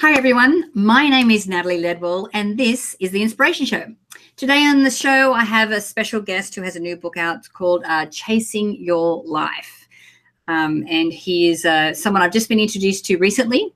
Hi, 0.00 0.14
everyone. 0.14 0.70
My 0.72 1.10
name 1.10 1.30
is 1.30 1.46
Natalie 1.46 1.76
Ledwell, 1.76 2.30
and 2.32 2.56
this 2.56 2.96
is 3.00 3.10
The 3.10 3.20
Inspiration 3.20 3.66
Show. 3.66 3.94
Today 4.34 4.64
on 4.64 4.82
the 4.82 4.90
show, 4.90 5.34
I 5.34 5.44
have 5.44 5.72
a 5.72 5.80
special 5.82 6.22
guest 6.22 6.54
who 6.54 6.62
has 6.62 6.74
a 6.74 6.80
new 6.80 6.96
book 6.96 7.18
out 7.18 7.46
called 7.52 7.84
uh, 7.84 8.06
Chasing 8.06 8.82
Your 8.82 9.22
Life. 9.26 9.86
Um, 10.48 10.86
and 10.88 11.12
he 11.12 11.50
is 11.50 11.66
uh, 11.66 11.92
someone 11.92 12.22
I've 12.22 12.32
just 12.32 12.48
been 12.48 12.58
introduced 12.58 13.04
to 13.04 13.18
recently. 13.18 13.74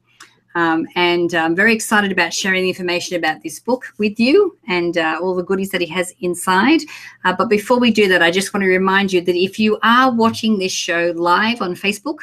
Um, 0.54 0.86
and 0.96 1.34
I'm 1.34 1.54
very 1.54 1.74
excited 1.74 2.10
about 2.10 2.32
sharing 2.32 2.62
the 2.62 2.70
information 2.70 3.18
about 3.18 3.42
this 3.42 3.60
book 3.60 3.84
with 3.98 4.18
you 4.18 4.56
and 4.66 4.96
uh, 4.96 5.18
all 5.20 5.34
the 5.34 5.44
goodies 5.44 5.72
that 5.72 5.82
he 5.82 5.88
has 5.88 6.14
inside. 6.20 6.80
Uh, 7.26 7.34
but 7.36 7.50
before 7.50 7.78
we 7.78 7.90
do 7.90 8.08
that, 8.08 8.22
I 8.22 8.30
just 8.30 8.54
want 8.54 8.62
to 8.62 8.68
remind 8.70 9.12
you 9.12 9.20
that 9.20 9.36
if 9.36 9.58
you 9.58 9.78
are 9.82 10.10
watching 10.10 10.58
this 10.58 10.72
show 10.72 11.12
live 11.16 11.60
on 11.60 11.74
Facebook 11.74 12.20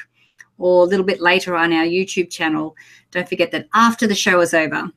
or 0.61 0.83
a 0.83 0.87
little 0.87 1.05
bit 1.05 1.19
later 1.19 1.55
on 1.55 1.73
our 1.73 1.85
YouTube 1.85 2.29
channel, 2.29 2.75
don't 3.11 3.27
forget 3.27 3.51
that 3.51 3.67
after 3.73 4.07
the 4.07 4.15
show 4.15 4.39
is 4.41 4.53
over, 4.53 4.89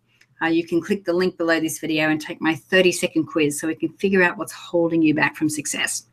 uh, 0.42 0.46
you 0.46 0.66
can 0.66 0.80
click 0.80 1.04
the 1.04 1.12
link 1.12 1.38
below 1.38 1.58
this 1.58 1.78
video 1.78 2.08
and 2.10 2.20
take 2.20 2.40
my 2.40 2.54
30 2.54 2.92
second 2.92 3.26
quiz 3.26 3.58
so 3.58 3.66
we 3.66 3.74
can 3.74 3.92
figure 3.94 4.22
out 4.22 4.36
what's 4.36 4.52
holding 4.52 5.02
you 5.02 5.14
back 5.14 5.36
from 5.36 5.48
success. 5.48 6.06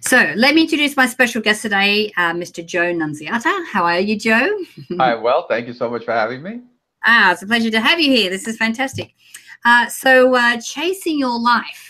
So 0.00 0.32
let 0.36 0.54
me 0.54 0.62
introduce 0.62 0.96
my 0.96 1.06
special 1.06 1.42
guest 1.42 1.62
today, 1.62 2.10
uh, 2.16 2.32
Mr. 2.32 2.64
Joe 2.64 2.94
Nunziata. 2.94 3.66
How 3.66 3.84
are 3.84 4.00
you, 4.00 4.18
Joe? 4.18 4.48
Hi, 4.98 5.14
well, 5.14 5.46
thank 5.46 5.66
you 5.66 5.74
so 5.74 5.90
much 5.90 6.04
for 6.04 6.12
having 6.12 6.42
me. 6.42 6.60
Ah, 7.04 7.32
it's 7.32 7.42
a 7.42 7.46
pleasure 7.46 7.70
to 7.70 7.80
have 7.80 8.00
you 8.00 8.10
here. 8.10 8.30
This 8.30 8.46
is 8.46 8.56
fantastic. 8.56 9.14
Uh, 9.64 9.88
so, 9.88 10.34
uh, 10.34 10.58
Chasing 10.58 11.18
Your 11.18 11.38
Life. 11.38 11.89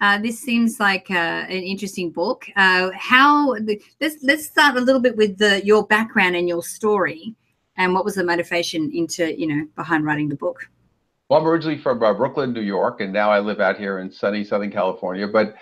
Uh, 0.00 0.18
this 0.18 0.38
seems 0.38 0.78
like 0.78 1.10
uh, 1.10 1.44
an 1.48 1.62
interesting 1.62 2.10
book. 2.10 2.46
Uh, 2.56 2.90
how 2.94 3.54
let's 4.00 4.16
let's 4.22 4.46
start 4.46 4.76
a 4.76 4.80
little 4.80 5.00
bit 5.00 5.16
with 5.16 5.38
the, 5.38 5.64
your 5.64 5.86
background 5.86 6.36
and 6.36 6.48
your 6.48 6.62
story, 6.62 7.34
and 7.76 7.92
what 7.94 8.04
was 8.04 8.14
the 8.14 8.24
motivation 8.24 8.90
into 8.94 9.38
you 9.38 9.46
know 9.46 9.66
behind 9.74 10.04
writing 10.04 10.28
the 10.28 10.36
book. 10.36 10.68
Well, 11.28 11.40
I'm 11.40 11.46
originally 11.46 11.78
from 11.78 12.02
uh, 12.02 12.14
Brooklyn, 12.14 12.52
New 12.52 12.62
York, 12.62 13.00
and 13.00 13.12
now 13.12 13.30
I 13.30 13.40
live 13.40 13.60
out 13.60 13.76
here 13.76 13.98
in 13.98 14.10
sunny 14.10 14.44
Southern 14.44 14.70
California. 14.70 15.28
But 15.28 15.56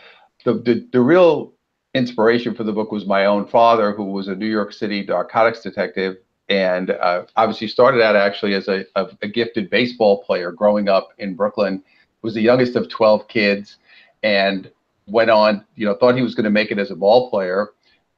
the, 0.44 0.54
the, 0.54 0.86
the 0.92 1.00
real 1.00 1.54
inspiration 1.94 2.54
for 2.54 2.62
the 2.62 2.72
book 2.72 2.92
was 2.92 3.04
my 3.04 3.26
own 3.26 3.46
father, 3.48 3.92
who 3.92 4.04
was 4.04 4.28
a 4.28 4.36
New 4.36 4.46
York 4.46 4.72
City 4.72 5.04
narcotics 5.04 5.62
detective, 5.62 6.18
and 6.48 6.90
uh, 6.90 7.24
obviously 7.34 7.66
started 7.66 8.00
out 8.00 8.14
actually 8.14 8.54
as 8.54 8.68
a, 8.68 8.84
a, 8.94 9.08
a, 9.22 9.28
gifted 9.28 9.68
baseball 9.68 10.22
player 10.22 10.52
growing 10.52 10.88
up 10.88 11.08
in 11.18 11.34
Brooklyn. 11.34 11.82
Was 12.22 12.34
the 12.34 12.42
youngest 12.42 12.76
of 12.76 12.88
12 12.88 13.26
kids, 13.26 13.78
and 14.26 14.68
went 15.06 15.30
on, 15.30 15.64
you 15.76 15.86
know, 15.86 15.94
thought 15.94 16.16
he 16.16 16.22
was 16.22 16.34
going 16.34 16.44
to 16.44 16.50
make 16.50 16.72
it 16.72 16.80
as 16.80 16.90
a 16.90 16.96
ball 16.96 17.30
player, 17.30 17.70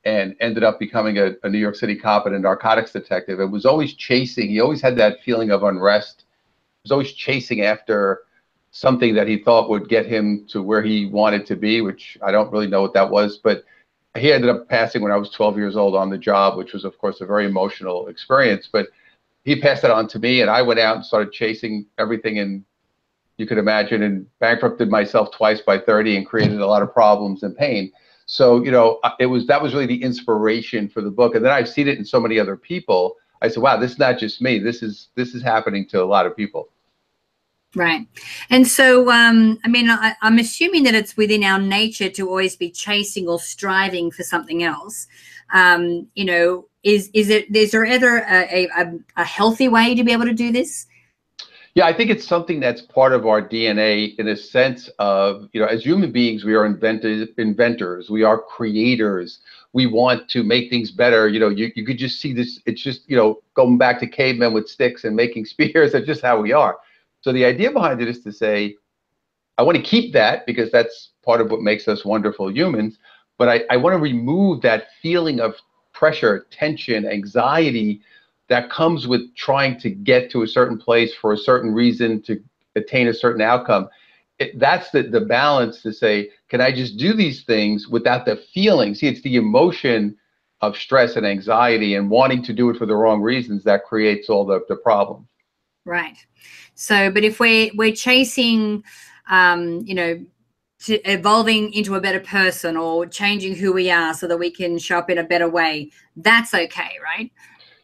and 0.05 0.35
ended 0.41 0.65
up 0.65 0.79
becoming 0.79 1.19
a, 1.19 1.33
a 1.43 1.51
New 1.51 1.59
York 1.59 1.75
City 1.75 1.95
cop 1.95 2.25
and 2.25 2.35
a 2.35 2.39
narcotics 2.39 2.93
detective. 2.93 3.41
And 3.41 3.53
was 3.53 3.67
always 3.67 3.93
chasing. 3.93 4.49
He 4.49 4.61
always 4.61 4.81
had 4.81 4.97
that 4.97 5.21
feeling 5.23 5.51
of 5.51 5.65
unrest. 5.65 6.25
He 6.83 6.87
was 6.87 6.93
always 6.93 7.13
chasing 7.13 7.61
after 7.61 8.23
something 8.71 9.15
that 9.17 9.29
he 9.29 9.37
thought 9.37 9.69
would 9.69 9.91
get 9.91 10.07
him 10.07 10.47
to 10.49 10.63
where 10.63 10.83
he 10.83 11.07
wanted 11.07 11.45
to 11.47 11.57
be, 11.57 11.83
which 11.83 12.17
I 12.23 12.33
don't 12.33 12.51
really 12.51 12.69
know 12.69 12.81
what 12.81 12.95
that 12.95 13.11
was, 13.11 13.37
but 13.37 13.65
he 14.17 14.33
ended 14.33 14.49
up 14.49 14.67
passing 14.67 15.03
when 15.03 15.13
I 15.13 15.17
was 15.17 15.29
12 15.29 15.59
years 15.59 15.77
old 15.77 15.95
on 15.95 16.09
the 16.09 16.17
job, 16.17 16.57
which 16.57 16.73
was, 16.73 16.87
of 16.87 16.97
course, 16.97 17.21
a 17.21 17.27
very 17.27 17.45
emotional 17.45 18.09
experience. 18.09 18.67
But 18.73 18.87
he 19.45 19.61
passed 19.61 19.85
it 19.85 19.91
on 19.91 20.09
to 20.09 20.19
me, 20.19 20.41
and 20.41 20.51
I 20.51 20.63
went 20.63 20.81
out 20.81 20.97
and 20.97 21.05
started 21.05 21.33
chasing 21.33 21.85
everything 21.99 22.39
and 22.39 22.65
you 23.39 23.47
could 23.47 23.59
imagine, 23.59 24.03
and 24.03 24.27
bankrupted 24.41 24.91
myself 24.91 25.31
twice 25.31 25.61
by 25.61 25.79
30 25.79 26.19
and 26.19 26.27
created 26.27 26.61
a 26.61 26.67
lot 26.67 26.83
of 26.83 26.93
problems 26.93 27.43
and 27.43 27.57
pain. 27.57 27.91
So, 28.27 28.63
you 28.63 28.71
know, 28.71 29.01
it 29.19 29.27
was 29.27 29.47
that 29.47 29.63
was 29.63 29.73
really 29.73 29.87
the 29.87 30.03
inspiration 30.03 30.89
for 30.89 31.01
the 31.01 31.11
book. 31.11 31.35
And 31.35 31.45
then 31.45 31.53
I've 31.53 31.69
seen 31.69 31.89
it 31.89 31.97
in 31.97 32.05
so 32.05 32.21
many 32.21 32.39
other 32.39 32.57
people. 32.57 33.17
I 33.41 33.49
said, 33.49 33.63
wow, 33.63 33.79
this 33.79 33.93
is 33.93 33.99
not 33.99 34.19
just 34.19 34.43
me. 34.43 34.59
This 34.59 34.83
is 34.83 35.09
this 35.15 35.35
is 35.35 35.43
happening 35.43 35.87
to 35.89 36.03
a 36.03 36.05
lot 36.05 36.27
of 36.27 36.37
people. 36.37 36.69
Right. 37.75 38.07
And 38.51 38.67
so, 38.67 39.11
um, 39.11 39.59
I 39.65 39.69
mean, 39.69 39.91
I, 39.91 40.15
am 40.23 40.39
assuming 40.39 40.85
that 40.85 40.95
it's 40.95 41.17
within 41.17 41.45
our 41.45 41.59
nature 41.59 42.09
to 42.09 42.29
always 42.29 42.57
be 42.57 42.71
chasing 42.71 43.29
or 43.29 43.39
striving 43.39 44.11
for 44.11 44.23
something 44.23 44.63
else. 44.63 45.07
Um, 45.53 46.09
you 46.15 46.25
know, 46.25 46.67
is 46.83 47.11
is 47.15 47.31
it 47.31 47.55
is 47.55 47.71
there 47.71 47.85
ever 47.85 48.19
a, 48.29 48.69
a, 48.77 48.93
a 49.17 49.25
healthy 49.25 49.69
way 49.69 49.95
to 49.95 50.05
be 50.05 50.13
able 50.13 50.25
to 50.25 50.35
do 50.35 50.51
this? 50.51 50.87
Yeah, 51.79 51.87
I 51.87 51.93
think 51.93 52.11
it's 52.11 52.27
something 52.27 52.59
that's 52.59 52.83
part 52.83 53.13
of 53.13 53.25
our 53.25 53.41
DNA 53.41 54.19
in 54.19 54.27
a 54.27 54.35
sense 54.37 54.91
of, 54.99 55.49
you 55.53 55.61
know, 55.61 55.69
as 55.69 55.85
human 55.85 56.11
beings, 56.11 56.43
we 56.43 56.57
are 56.57 56.67
inventors, 56.67 57.29
inventors, 57.39 58.11
we 58.11 58.25
are 58.25 58.37
creators. 58.37 59.39
We 59.73 59.87
want 59.87 60.29
to 60.31 60.43
make 60.43 60.71
things 60.71 60.91
better. 60.91 61.29
You 61.29 61.39
know, 61.39 61.51
you, 61.51 61.71
you 61.77 61.87
could 61.87 61.97
just 61.97 62.21
see 62.21 62.33
this, 62.33 62.59
it's 62.67 62.83
just, 62.83 63.09
you 63.09 63.17
know, 63.17 63.43
going 63.55 63.79
back 63.79 64.01
to 64.01 64.09
cavemen 64.09 64.53
with 64.53 64.69
sticks 64.69 65.05
and 65.05 65.15
making 65.15 65.45
spears. 65.55 65.93
That's 65.93 66.05
just 66.05 66.21
how 66.21 66.41
we 66.41 66.51
are. 66.51 66.79
So 67.21 67.33
the 67.33 67.45
idea 67.45 67.71
behind 67.71 68.03
it 68.03 68.09
is 68.09 68.25
to 68.25 68.33
say, 68.33 68.75
I 69.57 69.63
want 69.63 69.77
to 69.77 69.83
keep 69.85 70.13
that 70.15 70.47
because 70.47 70.73
that's 70.73 71.11
part 71.25 71.41
of 71.41 71.49
what 71.53 71.61
makes 71.61 71.87
us 71.87 72.05
wonderful 72.05 72.51
humans. 72.51 72.99
But 73.39 73.49
I, 73.49 73.61
I 73.71 73.77
want 73.77 73.95
to 73.95 74.01
remove 74.01 74.63
that 74.63 74.89
feeling 75.01 75.39
of 75.39 75.55
pressure, 75.93 76.49
tension, 76.51 77.07
anxiety 77.07 78.01
that 78.49 78.71
comes 78.71 79.07
with 79.07 79.35
trying 79.37 79.79
to 79.81 79.91
get 79.91 80.31
to 80.31 80.43
a 80.43 80.47
certain 80.47 80.79
place 80.79 81.15
for 81.15 81.33
a 81.33 81.39
certain 81.39 81.73
reason 81.73 82.23
to 82.23 82.43
attain 82.77 83.09
a 83.09 83.15
certain 83.15 83.43
outcome. 83.43 83.89
It, 84.39 84.59
that's 84.59 84.91
the, 84.91 85.03
the 85.03 85.21
balance 85.21 85.83
to 85.83 85.93
say, 85.93 86.31
can 86.49 86.61
I 86.61 86.73
just 86.73 86.97
do 86.97 87.13
these 87.13 87.45
things 87.45 87.89
without 87.89 88.25
the 88.25 88.37
feeling? 88.55 88.95
See, 88.95 89.09
it's 89.09 89.23
the 89.23 89.37
emotion 89.37 90.17
of 90.61 90.77
stress 90.77 91.17
and 91.17 91.27
anxiety 91.27 91.95
and 91.95 92.11
wanting 92.11 92.43
to 92.45 92.53
do 92.53 92.71
it 92.71 92.77
for 92.77 92.87
the 92.87 92.97
wrong 92.97 93.21
reasons 93.21 93.65
that 93.65 93.85
creates 93.85 94.29
all 94.29 94.45
the, 94.45 94.61
the 94.69 94.77
problems. 94.77 95.27
Right. 95.85 96.17
So, 96.75 97.11
but 97.11 97.25
if 97.25 97.41
we're 97.41 97.71
we're 97.75 97.95
chasing, 97.95 98.85
um, 99.29 99.81
you 99.85 99.95
know, 99.95 100.25
evolving 100.87 101.73
into 101.73 101.95
a 101.95 102.01
better 102.01 102.21
person 102.21 102.77
or 102.77 103.07
changing 103.07 103.57
who 103.57 103.73
we 103.73 103.91
are 103.91 104.15
so 104.15 104.29
that 104.29 104.37
we 104.37 104.51
can 104.51 104.79
show 104.79 104.99
up 104.99 105.11
in 105.11 105.19
a 105.19 105.25
better 105.25 105.49
way, 105.49 105.91
that's 106.17 106.55
okay, 106.55 106.91
right? 107.03 107.33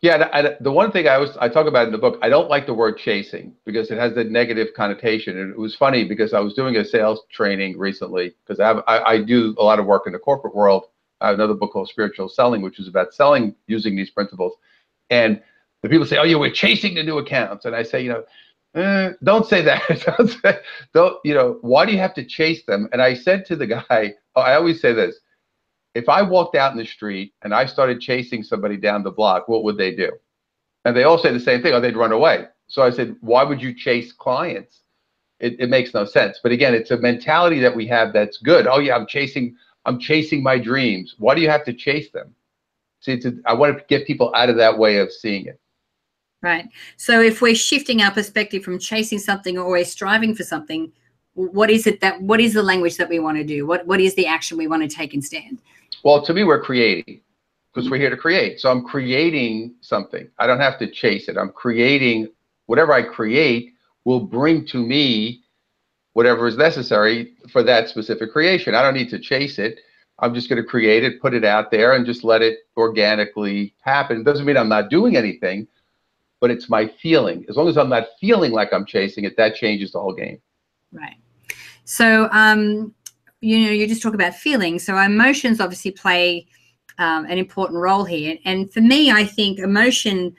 Yeah, 0.05 0.29
I, 0.35 0.57
the 0.61 0.71
one 0.71 0.93
thing 0.93 1.09
I 1.09 1.17
was 1.17 1.35
I 1.39 1.49
talk 1.49 1.67
about 1.67 1.87
in 1.87 1.93
the 1.93 1.99
book, 1.99 2.19
I 2.21 2.29
don't 2.29 2.51
like 2.51 2.67
the 2.67 2.75
word 2.75 2.99
chasing 2.99 3.55
because 3.65 3.91
it 3.91 3.97
has 3.97 4.15
the 4.15 4.23
negative 4.25 4.69
connotation. 4.77 5.39
And 5.39 5.51
it 5.51 5.59
was 5.59 5.75
funny 5.75 6.05
because 6.05 6.35
I 6.35 6.41
was 6.41 6.53
doing 6.53 6.77
a 6.77 6.85
sales 6.85 7.23
training 7.33 7.79
recently 7.79 8.35
because 8.47 8.61
I, 8.61 8.73
I, 8.87 9.13
I 9.13 9.23
do 9.23 9.55
a 9.59 9.65
lot 9.65 9.79
of 9.79 9.87
work 9.87 10.03
in 10.07 10.13
the 10.13 10.19
corporate 10.19 10.55
world. 10.55 10.85
I 11.23 11.29
have 11.29 11.37
another 11.37 11.55
book 11.55 11.73
called 11.73 11.89
Spiritual 11.89 12.29
Selling, 12.29 12.61
which 12.61 12.79
is 12.79 12.87
about 12.87 13.15
selling 13.15 13.55
using 13.67 13.97
these 13.97 14.11
principles. 14.11 14.53
And 15.09 15.43
the 15.83 15.89
people 15.89 16.05
say, 16.07 16.19
"Oh, 16.19 16.25
yeah, 16.25 16.37
we're 16.37 16.51
chasing 16.53 16.97
the 16.97 17.03
new 17.03 17.17
accounts," 17.17 17.65
and 17.65 17.75
I 17.75 17.83
say, 17.83 18.03
you 18.05 18.11
know, 18.11 18.25
eh, 18.75 19.13
don't 19.25 19.47
say 19.47 19.63
that. 19.63 19.83
don't, 20.19 20.29
say, 20.29 20.59
don't, 20.93 21.17
you 21.25 21.33
know, 21.33 21.57
why 21.63 21.87
do 21.87 21.93
you 21.93 21.99
have 21.99 22.13
to 22.17 22.27
chase 22.27 22.63
them? 22.67 22.91
And 22.93 23.01
I 23.01 23.15
said 23.15 23.47
to 23.47 23.57
the 23.57 23.67
guy, 23.67 24.15
oh, 24.37 24.43
I 24.43 24.55
always 24.57 24.83
say 24.83 24.93
this 24.93 25.17
if 25.95 26.09
I 26.09 26.23
walked 26.23 26.57
out 26.57 26.73
in 26.73 26.79
the 26.79 26.85
street 26.85 27.33
and 27.43 27.55
I 27.55 27.67
started 27.67 28.01
chasing 28.01 28.43
somebody 28.43 28.77
down 28.77 29.03
the 29.03 29.11
block, 29.11 29.49
what 29.49 29.65
would 29.65 29.79
they 29.79 29.95
do? 29.95 30.11
And 30.85 30.97
they 30.97 31.05
all 31.05 31.19
say 31.19 31.33
the 31.33 31.41
same 31.41 31.63
thing, 31.63 31.73
or 31.73 31.77
oh, 31.77 31.81
they'd 31.81 31.97
run 31.97 32.13
away. 32.13 32.47
So 32.67 32.83
I 32.83 32.91
said, 32.91 33.17
why 33.21 33.45
would 33.45 33.63
you 33.63 33.75
chase 33.75 34.13
clients? 34.13 34.83
It, 35.41 35.59
it 35.59 35.71
makes 35.71 35.95
no 35.95 36.05
sense. 36.05 36.41
But 36.43 36.53
again, 36.53 36.75
it's 36.75 36.91
a 36.91 36.97
mentality 36.97 37.61
that 37.61 37.75
we 37.75 37.87
have 37.89 38.13
that's 38.13 38.39
good. 38.39 38.67
Oh 38.67 38.79
yeah, 38.79 38.97
I'm 38.97 39.07
chasing, 39.07 39.57
I'm 39.85 39.99
chasing 39.99 40.43
my 40.43 40.59
dreams. 40.59 41.15
Why 41.19 41.35
do 41.35 41.41
you 41.41 41.51
have 41.51 41.65
to 41.65 41.73
chase 41.73 42.11
them? 42.11 42.35
See, 43.01 43.19
to, 43.21 43.41
I 43.47 43.55
want 43.55 43.77
to 43.79 43.85
get 43.89 44.07
people 44.07 44.33
out 44.35 44.51
of 44.51 44.57
that 44.57 44.79
way 44.79 44.99
of 44.99 45.13
seeing 45.13 45.47
it. 45.47 45.61
Right. 46.43 46.69
So 46.97 47.21
if 47.21 47.41
we're 47.41 47.55
shifting 47.55 48.03
our 48.03 48.11
perspective 48.11 48.63
from 48.63 48.79
chasing 48.79 49.19
something 49.19 49.57
or 49.59 49.71
we're 49.71 49.85
striving 49.85 50.35
for 50.35 50.43
something, 50.43 50.93
what 51.35 51.71
is 51.71 51.87
it 51.87 52.01
that 52.01 52.21
what 52.21 52.41
is 52.41 52.55
the 52.55 52.63
language 52.63 52.97
that 52.97 53.09
we 53.09 53.19
want 53.19 53.37
to 53.39 53.45
do? 53.45 53.67
What 53.67 53.87
what 53.87 54.01
is 54.01 54.15
the 54.15 54.27
action 54.27 54.57
we 54.57 54.67
want 54.67 54.89
to 54.89 54.97
take 54.97 55.15
instead? 55.15 55.59
Well, 56.05 56.23
to 56.27 56.35
me, 56.35 56.45
we're 56.45 56.61
creating 56.61 57.23
because 57.73 57.91
we're 57.91 57.99
here 57.99 58.11
to 58.11 58.17
create. 58.17 58.61
So 58.61 58.71
I'm 58.71 58.85
creating 58.85 59.75
something. 59.81 60.29
I 60.39 60.47
don't 60.47 60.61
have 60.61 60.79
to 60.79 60.91
chase 60.91 61.29
it. 61.29 61.37
I'm 61.37 61.51
creating 61.51 62.29
whatever 62.67 62.93
I 62.93 63.03
create 63.03 63.73
will 64.05 64.21
bring 64.21 64.67
to 64.67 64.79
me 64.79 65.41
whatever 66.13 66.47
is 66.47 66.57
necessary 66.57 67.33
for 67.51 67.63
that 67.65 67.89
specific 67.89 68.33
creation. 68.33 68.75
I 68.75 68.83
don't 68.83 68.95
need 68.95 69.09
to 69.11 69.19
chase 69.19 69.59
it. 69.59 69.81
I'm 70.21 70.35
just 70.35 70.49
going 70.49 70.63
to 70.63 70.69
create 70.69 71.03
it, 71.03 71.21
put 71.21 71.35
it 71.35 71.45
out 71.45 71.71
there, 71.71 71.95
and 71.95 72.07
just 72.07 72.23
let 72.23 72.43
it 72.43 72.59
organically 72.77 73.75
happen. 73.81 74.21
It 74.21 74.25
doesn't 74.25 74.47
mean 74.47 74.57
I'm 74.57 74.69
not 74.69 74.91
doing 74.91 75.17
anything, 75.17 75.67
but 76.41 76.51
it's 76.51 76.69
my 76.71 76.87
feeling. 77.03 77.45
As 77.49 77.57
long 77.57 77.67
as 77.67 77.77
I'm 77.77 77.89
not 77.89 78.07
feeling 78.21 78.53
like 78.53 78.73
I'm 78.73 78.87
chasing 78.87 79.25
it, 79.25 79.37
that 79.39 79.57
changes 79.57 79.93
the 79.93 80.01
whole 80.01 80.15
game. 80.15 80.41
Right. 80.93 81.17
So, 81.85 82.29
um, 82.31 82.95
you 83.45 83.67
know, 83.67 83.73
you 83.73 83.87
just 83.87 84.03
talk 84.03 84.15
about 84.15 84.35
feelings. 84.35 84.85
So 84.85 84.97
emotions 84.97 85.61
obviously 85.61 85.91
play 85.91 86.47
um, 86.99 87.25
an 87.27 87.39
important 87.39 87.79
role 87.79 88.05
here. 88.05 88.37
And 88.45 88.73
for 88.73 88.81
me, 88.81 89.11
I 89.11 89.25
think 89.25 89.59
emotion 89.59 90.35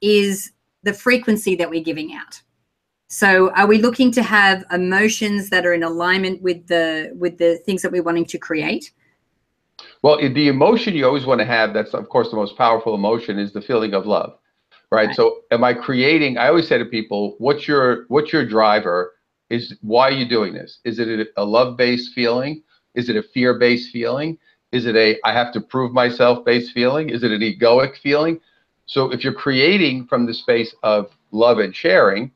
is 0.00 0.52
the 0.82 0.92
frequency 0.92 1.54
that 1.56 1.70
we're 1.70 1.82
giving 1.82 2.14
out. 2.14 2.42
So 3.08 3.50
are 3.52 3.66
we 3.66 3.78
looking 3.78 4.10
to 4.12 4.22
have 4.22 4.64
emotions 4.72 5.50
that 5.50 5.66
are 5.66 5.74
in 5.74 5.82
alignment 5.82 6.42
with 6.42 6.66
the 6.66 7.12
with 7.14 7.38
the 7.38 7.58
things 7.66 7.82
that 7.82 7.92
we're 7.92 8.02
wanting 8.02 8.24
to 8.26 8.38
create? 8.38 8.92
Well, 10.02 10.16
the 10.16 10.48
emotion 10.48 10.94
you 10.94 11.06
always 11.06 11.26
want 11.26 11.40
to 11.40 11.44
have, 11.44 11.74
that's 11.74 11.94
of 11.94 12.08
course 12.08 12.30
the 12.30 12.36
most 12.36 12.56
powerful 12.56 12.94
emotion, 12.94 13.38
is 13.38 13.52
the 13.52 13.60
feeling 13.60 13.94
of 13.94 14.06
love 14.06 14.38
right? 14.92 15.06
right? 15.06 15.16
So 15.16 15.40
am 15.50 15.64
I 15.64 15.74
creating? 15.74 16.38
I 16.38 16.48
always 16.48 16.68
say 16.68 16.78
to 16.78 16.84
people, 16.84 17.34
what's 17.38 17.66
your 17.66 18.04
what's 18.08 18.32
your 18.32 18.46
driver? 18.46 19.14
Is 19.52 19.76
why 19.82 20.08
are 20.08 20.12
you 20.12 20.26
doing 20.26 20.54
this? 20.54 20.78
Is 20.84 20.98
it 20.98 21.28
a 21.36 21.44
love-based 21.44 22.14
feeling? 22.14 22.62
Is 22.94 23.10
it 23.10 23.16
a 23.16 23.22
fear-based 23.22 23.92
feeling? 23.92 24.38
Is 24.72 24.86
it 24.86 24.96
a 24.96 25.18
I 25.24 25.32
have 25.34 25.52
to 25.52 25.60
prove 25.60 25.92
myself 25.92 26.42
based 26.46 26.72
feeling? 26.72 27.10
Is 27.10 27.22
it 27.22 27.30
an 27.30 27.42
egoic 27.42 27.98
feeling? 27.98 28.40
So 28.86 29.12
if 29.12 29.22
you're 29.22 29.34
creating 29.34 30.06
from 30.06 30.24
the 30.24 30.32
space 30.32 30.74
of 30.82 31.10
love 31.32 31.58
and 31.58 31.76
sharing, 31.76 32.32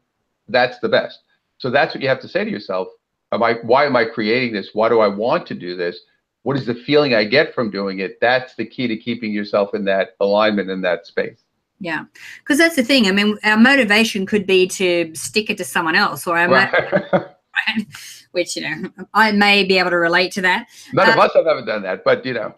that's 0.49 0.79
the 0.81 0.91
best. 0.91 1.21
So 1.57 1.71
that's 1.71 1.95
what 1.95 2.03
you 2.03 2.09
have 2.09 2.21
to 2.21 2.29
say 2.29 2.45
to 2.45 2.51
yourself. 2.51 2.89
Am 3.33 3.43
I 3.43 3.55
why 3.63 3.87
am 3.87 3.97
I 3.97 4.05
creating 4.05 4.53
this? 4.53 4.71
Why 4.75 4.91
do 4.91 5.01
I 5.01 5.09
want 5.09 5.47
to 5.47 5.55
do 5.55 5.75
this? 5.75 5.99
What 6.43 6.59
is 6.59 6.67
the 6.67 6.75
feeling 6.75 7.15
I 7.15 7.25
get 7.25 7.55
from 7.55 7.71
doing 7.71 8.01
it? 8.01 8.19
That's 8.21 8.55
the 8.57 8.67
key 8.67 8.89
to 8.89 8.97
keeping 8.97 9.33
yourself 9.33 9.75
in 9.75 9.87
that 9.87 10.17
alignment 10.21 10.69
in 10.69 10.83
that 10.83 11.07
space. 11.07 11.46
Yeah, 11.79 12.05
because 12.39 12.59
that's 12.59 12.77
the 12.77 12.83
thing. 12.83 13.07
I 13.07 13.13
mean, 13.13 13.39
our 13.45 13.57
motivation 13.57 14.25
could 14.25 14.47
be 14.47 14.67
to 14.69 15.15
stick 15.15 15.51
it 15.51 15.59
to 15.59 15.65
someone 15.65 15.95
else, 15.95 16.27
or 16.27 16.39
our 16.39 16.49
right. 16.49 17.27
which 18.33 18.57
you 18.57 18.63
know 18.63 18.91
I 19.15 19.33
may 19.33 19.65
be 19.65 19.79
able 19.79 19.91
to 19.91 19.99
relate 19.99 20.33
to 20.33 20.43
that. 20.43 20.69
None 20.93 21.09
uh, 21.09 21.13
of 21.13 21.19
us 21.19 21.33
have 21.35 21.47
ever 21.47 21.65
done 21.65 21.83
that, 21.83 22.05
but 22.05 22.25
you 22.25 22.35
know. 22.35 22.55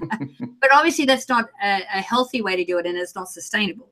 but 0.60 0.72
obviously, 0.72 1.04
that's 1.04 1.28
not 1.28 1.46
a, 1.62 1.82
a, 1.94 2.00
healthy 2.00 2.42
way 2.42 2.56
to 2.56 2.64
do 2.64 2.78
it, 2.78 2.86
and 2.86 2.96
it's 2.96 3.14
not 3.14 3.28
sustainable. 3.28 3.90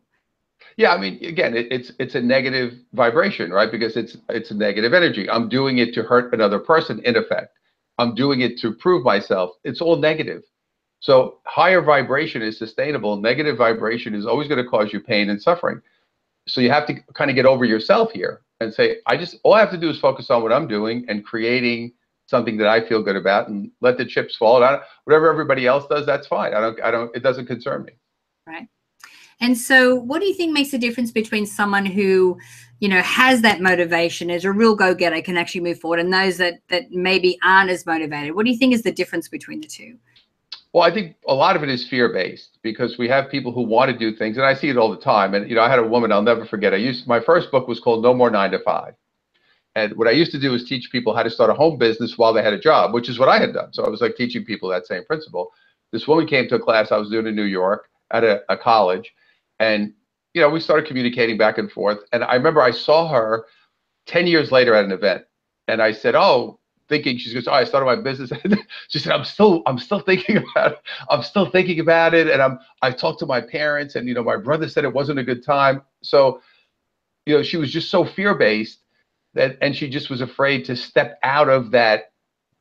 Yeah, 0.77 0.93
I 0.93 0.99
mean, 0.99 1.25
again, 1.25 1.57
it, 1.57 1.67
it's 1.73 1.93
it's 1.99 2.15
a 2.15 2.21
negative 2.21 2.75
vibration, 2.93 3.51
right? 3.51 3.71
Because 3.71 3.97
it's 3.97 4.17
it's 4.29 4.53
a 4.53 4.55
negative 4.55 4.95
energy. 4.95 5.29
I'm 5.29 5.49
doing 5.49 5.79
it 5.79 5.93
to 5.95 6.03
hurt 6.05 6.33
another 6.33 6.61
person. 6.61 7.01
In 7.05 7.17
effect, 7.17 7.57
I'm 7.99 8.15
doing 8.15 8.43
it 8.43 8.59
to 8.61 8.73
prove 8.73 9.05
myself. 9.05 9.57
It's 9.65 9.81
all 9.81 9.97
negative. 9.97 10.43
So 11.01 11.39
higher 11.45 11.81
vibration 11.81 12.43
is 12.43 12.59
sustainable. 12.59 13.17
Negative 13.17 13.57
vibration 13.57 14.15
is 14.15 14.27
always 14.27 14.49
going 14.49 14.63
to 14.63 14.69
cause 14.69 14.93
you 14.93 15.01
pain 15.01 15.31
and 15.31 15.41
suffering. 15.41 15.81
So 16.49 16.61
you 16.61 16.71
have 16.71 16.87
to 16.87 16.95
kind 17.15 17.31
of 17.31 17.37
get 17.37 17.47
over 17.47 17.65
yourself 17.65 18.11
here 18.13 18.43
and 18.61 18.73
say, 18.73 18.97
I 19.07 19.17
just 19.17 19.37
all 19.45 19.55
I 19.55 19.61
have 19.61 19.71
to 19.71 19.79
do 19.79 19.91
is 19.91 20.01
focus 20.01 20.31
on 20.31 20.43
what 20.43 20.53
I'm 20.53 20.67
doing 20.67 21.05
and 21.09 21.25
creating 21.25 21.93
something 22.27 22.57
that 22.59 22.69
I 22.69 22.87
feel 22.87 23.03
good 23.03 23.17
about 23.17 23.49
and 23.49 23.71
let 23.81 23.97
the 23.97 24.05
chips 24.05 24.37
fall. 24.37 24.63
And 24.63 24.81
whatever 25.05 25.31
everybody 25.31 25.67
else 25.67 25.87
does, 25.89 26.05
that's 26.05 26.27
fine. 26.27 26.55
I 26.55 26.61
don't 26.61 26.81
I 26.83 26.91
don't 26.91 27.15
it 27.15 27.23
doesn't 27.23 27.47
concern 27.47 27.85
me. 27.85 27.93
Right. 28.47 28.67
And 29.41 29.57
so 29.57 29.95
what 29.95 30.21
do 30.21 30.27
you 30.27 30.35
think 30.35 30.53
makes 30.53 30.73
the 30.73 30.79
difference 30.79 31.13
between 31.13 31.47
someone 31.47 31.87
who, 31.87 32.37
you 32.81 32.89
know, 32.89 33.01
has 33.03 33.41
that 33.43 33.61
motivation, 33.61 34.31
is 34.31 34.45
a 34.45 34.51
real 34.51 34.75
go-getter, 34.75 35.23
can 35.23 35.37
actually 35.37 35.61
move 35.61 35.79
forward, 35.79 36.01
and 36.01 36.13
those 36.13 36.39
that 36.39 36.55
that 36.69 36.91
maybe 36.91 37.39
aren't 37.45 37.71
as 37.71 37.87
motivated? 37.87 38.35
What 38.35 38.45
do 38.45 38.51
you 38.51 38.59
think 38.59 38.75
is 38.75 38.83
the 38.83 38.91
difference 38.91 39.29
between 39.29 39.61
the 39.61 39.69
two? 39.69 39.97
Well, 40.79 40.87
I 40.87 40.95
think 40.95 41.17
a 41.27 41.35
lot 41.35 41.57
of 41.57 41.65
it 41.65 41.71
is 41.71 41.89
fear 41.89 42.09
based 42.09 42.61
because 42.63 42.99
we 42.99 43.09
have 43.09 43.29
people 43.33 43.51
who 43.51 43.63
want 43.63 43.91
to 43.91 43.99
do 43.99 44.15
things, 44.17 44.37
and 44.37 44.47
I 44.47 44.55
see 44.55 44.69
it 44.69 44.77
all 44.77 44.93
the 44.93 45.01
time. 45.01 45.35
And 45.35 45.51
you 45.51 45.57
know, 45.57 45.63
I 45.63 45.69
had 45.69 45.81
a 45.81 45.85
woman 45.89 46.13
I'll 46.13 46.23
never 46.23 46.47
forget. 46.47 46.73
I 46.73 46.77
used 46.77 47.09
my 47.09 47.19
first 47.19 47.51
book 47.51 47.67
was 47.67 47.81
called 47.81 48.01
No 48.05 48.15
More 48.15 48.31
Nine 48.31 48.53
to 48.53 48.61
Five, 48.61 48.95
and 49.75 49.97
what 49.97 50.07
I 50.07 50.13
used 50.13 50.31
to 50.31 50.39
do 50.39 50.53
was 50.53 50.63
teach 50.69 50.93
people 50.93 51.17
how 51.17 51.25
to 51.25 51.31
start 51.31 51.51
a 51.51 51.55
home 51.55 51.79
business 51.79 52.17
while 52.17 52.33
they 52.33 52.45
had 52.45 52.53
a 52.53 52.61
job, 52.61 52.95
which 52.95 53.09
is 53.09 53.19
what 53.19 53.29
I 53.29 53.41
had 53.41 53.55
done. 53.55 53.73
So 53.73 53.85
I 53.85 53.89
was 53.89 54.01
like 54.01 54.15
teaching 54.15 54.45
people 54.45 54.69
that 54.69 54.87
same 54.87 55.05
principle. 55.05 55.51
This 55.91 56.07
woman 56.07 56.29
came 56.29 56.49
to 56.49 56.55
a 56.55 56.61
class 56.61 56.93
I 56.93 56.99
was 56.99 57.11
doing 57.11 57.27
in 57.27 57.35
New 57.35 57.43
York 57.43 57.89
at 58.13 58.23
a, 58.23 58.43
a 58.49 58.57
college, 58.57 59.13
and 59.59 59.93
you 60.33 60.41
know, 60.41 60.49
we 60.49 60.61
started 60.61 60.87
communicating 60.87 61.37
back 61.37 61.59
and 61.59 61.73
forth. 61.73 61.99
And 62.13 62.23
I 62.23 62.35
remember 62.37 62.63
I 62.63 62.71
saw 62.71 63.09
her 63.09 63.47
ten 64.07 64.29
years 64.29 64.53
later 64.53 64.77
at 64.77 64.85
an 64.85 64.93
event, 64.93 65.25
and 65.67 65.83
I 65.83 65.91
said, 65.91 66.15
"Oh, 66.15 66.58
thinking 66.89 67.19
she 67.19 67.33
goes, 67.33 67.47
oh, 67.47 67.53
I 67.53 67.65
started 67.65 67.87
my 67.87 67.97
business. 67.97 68.33
she 68.89 68.99
said, 68.99 69.13
I'm 69.13 69.25
still, 69.25 69.63
I'm 69.67 69.79
still 69.79 70.01
thinking 70.01 70.37
about 70.55 70.73
it. 70.73 70.79
I'm 71.11 71.23
still 71.23 71.51
thinking 71.51 71.81
about 71.81 72.15
it. 72.15 72.29
And 72.29 72.41
I'm, 72.41 72.59
I 72.83 72.91
talked 72.91 73.21
to 73.21 73.27
my 73.27 73.41
parents 73.41 73.95
and, 73.95 74.09
you 74.09 74.15
know, 74.15 74.23
my 74.23 74.37
brother 74.37 74.69
said 74.69 74.85
it 74.85 74.93
wasn't 74.93 75.19
a 75.19 75.25
good 75.25 75.45
time. 75.45 75.83
So, 76.03 76.41
you 77.27 77.37
know, 77.37 77.43
she 77.43 77.57
was 77.57 77.71
just 77.71 77.91
so 77.91 78.05
fear-based 78.05 78.79
that, 79.35 79.59
and 79.61 79.77
she 79.77 79.89
just 79.89 80.11
was 80.11 80.21
afraid 80.21 80.65
to 80.67 80.77
step 80.77 81.19
out 81.23 81.49
of 81.49 81.71
that, 81.73 82.13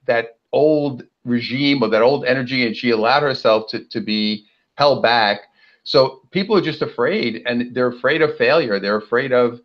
that 0.05 0.37
old 0.51 1.03
regime 1.23 1.81
or 1.81 1.89
that 1.89 2.01
old 2.01 2.25
energy. 2.25 2.67
And 2.67 2.75
she 2.75 2.91
allowed 2.91 3.23
herself 3.23 3.69
to, 3.71 3.85
to 3.85 4.01
be 4.01 4.45
held 4.75 5.01
back. 5.01 5.41
So 5.83 6.21
people 6.31 6.55
are 6.57 6.61
just 6.61 6.81
afraid 6.81 7.43
and 7.45 7.73
they're 7.73 7.87
afraid 7.87 8.21
of 8.21 8.35
failure. 8.37 8.79
They're 8.79 8.97
afraid 8.97 9.31
of 9.31 9.61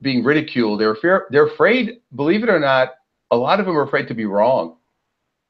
being 0.00 0.22
ridiculed. 0.22 0.80
They're 0.80 0.94
fear, 0.94 1.26
they're 1.30 1.46
afraid, 1.46 2.00
believe 2.14 2.42
it 2.42 2.48
or 2.48 2.60
not, 2.60 2.94
a 3.30 3.36
lot 3.36 3.60
of 3.60 3.66
them 3.66 3.76
are 3.76 3.82
afraid 3.82 4.08
to 4.08 4.14
be 4.14 4.26
wrong. 4.26 4.76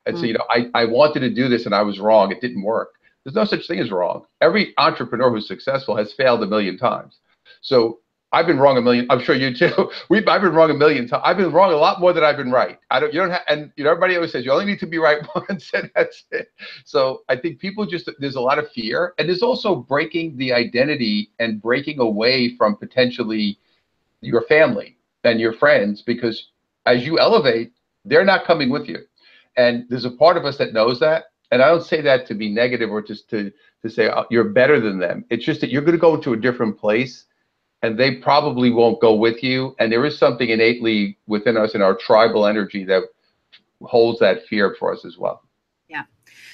And 0.07 0.17
mm. 0.17 0.21
so, 0.21 0.27
you 0.27 0.33
know, 0.35 0.45
I, 0.51 0.69
I 0.75 0.85
wanted 0.85 1.21
to 1.21 1.31
do 1.31 1.49
this 1.49 1.67
and 1.67 1.75
I 1.75 1.83
was 1.83 2.01
wrong. 2.01 2.33
It 2.33 2.41
didn't 2.41 2.63
work. 2.63 2.95
There's 3.25 3.35
no 3.35 3.45
such 3.45 3.67
thing 3.67 3.79
as 3.79 3.91
wrong. 3.91 4.25
Every 4.41 4.75
entrepreneur 4.79 5.31
who's 5.31 5.47
successful 5.47 5.97
has 5.97 6.13
failed 6.13 6.43
a 6.43 6.47
million 6.47 6.79
times. 6.79 7.19
So 7.61 8.01
I've 8.31 8.47
been 8.47 8.59
wrong 8.59 8.77
a 8.77 8.83
million. 8.83 9.07
I'm 9.11 9.21
sure 9.21 9.35
you 9.35 9.55
too. 9.55 9.91
We've 10.11 10.27
I've 10.29 10.43
been 10.43 10.53
wrong 10.53 10.71
a 10.71 10.75
million 10.75 11.09
times. 11.09 11.23
I've 11.25 11.37
been 11.37 11.53
wrong 11.53 11.73
a 11.73 11.77
lot 11.77 12.01
more 12.01 12.13
than 12.13 12.25
I've 12.25 12.37
been 12.37 12.53
right. 12.53 12.79
I 12.91 13.01
don't. 13.01 13.13
You 13.13 13.21
don't 13.21 13.31
have. 13.31 13.43
And 13.49 13.73
you 13.77 13.85
know, 13.85 13.91
everybody 13.91 14.17
always 14.17 14.33
says 14.33 14.45
you 14.45 14.53
only 14.53 14.67
need 14.67 14.81
to 14.81 14.87
be 14.87 14.99
right 14.99 15.19
once, 15.35 15.71
and 15.73 15.91
that's 15.95 16.25
it. 16.31 16.53
So 16.85 17.23
I 17.29 17.37
think 17.37 17.59
people 17.59 17.87
just 17.87 18.11
there's 18.19 18.37
a 18.37 18.41
lot 18.41 18.59
of 18.59 18.71
fear, 18.73 19.15
and 19.19 19.29
there's 19.29 19.43
also 19.43 19.75
breaking 19.75 20.37
the 20.37 20.53
identity 20.53 21.31
and 21.39 21.63
breaking 21.63 22.01
away 22.01 22.55
from 22.57 22.77
potentially 22.77 23.59
your 24.21 24.43
family 24.43 24.97
and 25.25 25.41
your 25.41 25.55
friends 25.55 26.03
because 26.03 26.49
as 26.89 27.05
you 27.07 27.19
elevate, 27.19 27.73
they're 28.05 28.25
not 28.25 28.45
coming 28.45 28.71
with 28.71 28.89
you. 28.89 28.99
And 29.57 29.85
there's 29.89 30.07
a 30.07 30.11
part 30.11 30.37
of 30.37 30.45
us 30.45 30.57
that 30.57 30.73
knows 30.73 30.99
that. 31.01 31.25
And 31.51 31.63
I 31.63 31.69
don't 31.69 31.85
say 31.85 32.01
that 32.01 32.27
to 32.29 32.35
be 32.35 32.49
negative 32.49 32.91
or 32.91 33.03
just 33.03 33.29
to, 33.31 33.53
to 33.83 33.91
say 33.91 34.09
oh, 34.09 34.25
you're 34.31 34.45
better 34.45 34.81
than 34.81 34.99
them. 34.99 35.25
It's 35.31 35.45
just 35.45 35.61
that 35.61 35.71
you're 35.71 35.83
going 35.83 35.97
to 35.97 36.01
go 36.01 36.15
into 36.15 36.33
a 36.33 36.37
different 36.37 36.79
place 36.79 37.27
and 37.83 37.99
they 37.99 38.17
probably 38.17 38.71
won't 38.71 39.01
go 39.01 39.15
with 39.15 39.43
you. 39.43 39.77
And 39.79 39.93
there 39.93 40.05
is 40.05 40.19
something 40.19 40.49
innately 40.49 41.19
within 41.27 41.57
us 41.57 41.75
in 41.75 41.83
our 41.83 41.95
tribal 41.95 42.47
energy 42.47 42.85
that 42.85 43.03
holds 43.83 44.19
that 44.21 44.47
fear 44.47 44.75
for 44.79 44.93
us 44.93 45.05
as 45.05 45.19
well. 45.19 45.43
Yeah. 45.89 46.05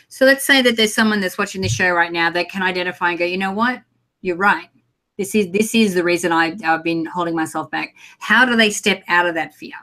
So 0.09 0.25
let's 0.25 0.45
say 0.45 0.63
that 0.63 0.77
there's 0.77 0.95
someone 0.95 1.21
that's 1.21 1.39
watching 1.39 1.63
this 1.63 1.73
show 1.73 1.91
right 1.93 2.13
now 2.13 2.31
that 2.31 2.51
can 2.51 2.63
identify 2.63 3.11
and 3.11 3.19
go, 3.19 3.25
you 3.25 3.39
know 3.39 3.53
what? 3.53 3.83
You're 4.21 4.37
right. 4.37 4.69
This 5.17 5.35
is 5.35 5.51
this 5.51 5.75
is 5.75 5.95
the 5.95 6.03
reason 6.03 6.33
I, 6.33 6.57
I've 6.65 6.83
been 6.83 7.07
holding 7.07 7.37
myself 7.37 7.71
back. 7.71 7.95
How 8.19 8.45
do 8.45 8.57
they 8.57 8.71
step 8.71 9.05
out 9.07 9.27
of 9.27 9.35
that 9.35 9.55
fear? 9.55 9.75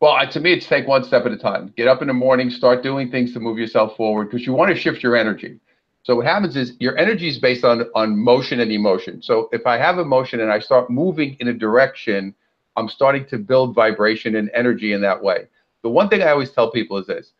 Well, 0.00 0.28
to 0.28 0.40
me, 0.40 0.52
it's 0.52 0.66
take 0.66 0.86
one 0.86 1.04
step 1.04 1.24
at 1.24 1.32
a 1.32 1.36
time. 1.36 1.72
Get 1.76 1.88
up 1.88 2.02
in 2.02 2.08
the 2.08 2.14
morning, 2.14 2.50
start 2.50 2.82
doing 2.82 3.10
things 3.10 3.32
to 3.32 3.40
move 3.40 3.58
yourself 3.58 3.96
forward 3.96 4.30
because 4.30 4.46
you 4.46 4.52
want 4.52 4.70
to 4.74 4.76
shift 4.80 5.02
your 5.02 5.16
energy. 5.16 5.58
So 6.02 6.16
what 6.16 6.26
happens 6.26 6.56
is 6.56 6.74
your 6.80 6.98
energy 6.98 7.28
is 7.28 7.38
based 7.38 7.64
on 7.64 7.84
on 7.94 8.18
motion 8.18 8.60
and 8.60 8.70
emotion. 8.70 9.22
So 9.22 9.48
if 9.52 9.66
I 9.66 9.78
have 9.78 9.98
emotion 9.98 10.40
and 10.40 10.52
I 10.52 10.58
start 10.58 10.90
moving 10.90 11.36
in 11.40 11.48
a 11.48 11.54
direction, 11.54 12.34
I'm 12.76 12.88
starting 12.88 13.24
to 13.28 13.38
build 13.38 13.74
vibration 13.74 14.36
and 14.36 14.50
energy 14.52 14.92
in 14.92 15.00
that 15.00 15.22
way. 15.22 15.46
The 15.82 15.88
one 15.88 16.10
thing 16.10 16.22
I 16.22 16.30
always 16.30 16.50
tell 16.50 16.70
people 16.70 16.98
is 16.98 17.06
this: 17.06 17.32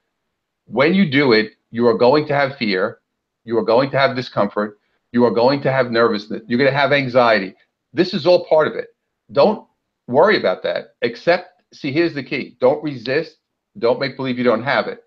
when 0.65 0.95
you 0.95 1.11
do 1.11 1.33
it, 1.33 1.53
you 1.73 1.87
are 1.87 1.99
going 1.99 2.27
to 2.29 2.35
have 2.35 2.57
fear, 2.57 3.01
you 3.45 3.59
are 3.59 3.65
going 3.65 3.91
to 3.91 3.99
have 3.99 4.17
discomfort, 4.17 4.79
you 5.13 5.25
are 5.27 5.31
going 5.31 5.61
to 5.61 5.71
have 5.71 5.91
nervousness, 5.91 6.43
you're 6.47 6.59
going 6.59 6.71
to 6.71 6.77
have 6.77 6.93
anxiety. 6.93 7.55
This 7.93 8.15
is 8.15 8.27
all 8.27 8.47
part 8.47 8.67
of 8.69 8.75
it. 8.75 8.97
Don't 9.33 9.67
worry 10.07 10.39
about 10.39 10.63
that. 10.63 10.95
Accept 11.03 11.54
see, 11.75 11.93
here's 11.93 12.15
the 12.15 12.23
key. 12.23 12.57
Don't 12.61 12.83
resist. 12.83 13.37
Don't 13.79 14.01
make 14.01 14.17
believe 14.17 14.39
you 14.39 14.45
don't 14.45 14.63
have 14.63 14.87
it. 14.89 15.05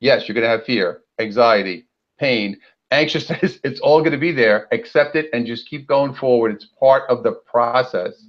Yes, 0.00 0.28
you're 0.28 0.34
going 0.34 0.44
to 0.44 0.48
have 0.48 0.64
fear, 0.64 1.02
anxiety, 1.18 1.86
pain, 2.18 2.58
anxiousness. 2.90 3.58
It's 3.64 3.80
all 3.80 4.00
going 4.00 4.12
to 4.12 4.18
be 4.18 4.32
there. 4.32 4.68
Accept 4.72 5.16
it 5.16 5.30
and 5.32 5.46
just 5.46 5.68
keep 5.68 5.86
going 5.86 6.14
forward. 6.14 6.52
It's 6.52 6.66
part 6.78 7.08
of 7.08 7.22
the 7.22 7.32
process. 7.32 8.26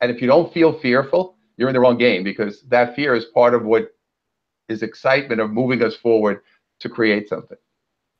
And 0.00 0.10
if 0.10 0.20
you 0.20 0.26
don't 0.26 0.52
feel 0.52 0.78
fearful, 0.78 1.36
you're 1.56 1.68
in 1.68 1.74
the 1.74 1.80
wrong 1.80 1.98
game 1.98 2.22
because 2.22 2.62
that 2.62 2.94
fear 2.94 3.14
is 3.14 3.26
part 3.26 3.54
of 3.54 3.64
what 3.64 3.94
is 4.68 4.82
excitement 4.82 5.40
of 5.40 5.50
moving 5.50 5.82
us 5.82 5.96
forward 5.96 6.40
to 6.80 6.88
create 6.88 7.28
something. 7.28 7.56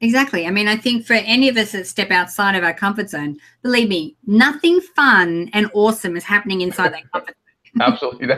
Exactly. 0.00 0.46
I 0.46 0.50
mean, 0.50 0.68
I 0.68 0.76
think 0.76 1.06
for 1.06 1.14
any 1.14 1.48
of 1.48 1.56
us 1.56 1.72
that 1.72 1.86
step 1.86 2.10
outside 2.10 2.54
of 2.54 2.64
our 2.64 2.74
comfort 2.74 3.08
zone, 3.08 3.38
believe 3.62 3.88
me, 3.88 4.16
nothing 4.26 4.80
fun 4.80 5.48
and 5.54 5.70
awesome 5.72 6.16
is 6.16 6.24
happening 6.24 6.60
inside 6.60 6.92
that 6.92 7.10
comfort 7.12 7.36
Absolutely. 7.80 8.28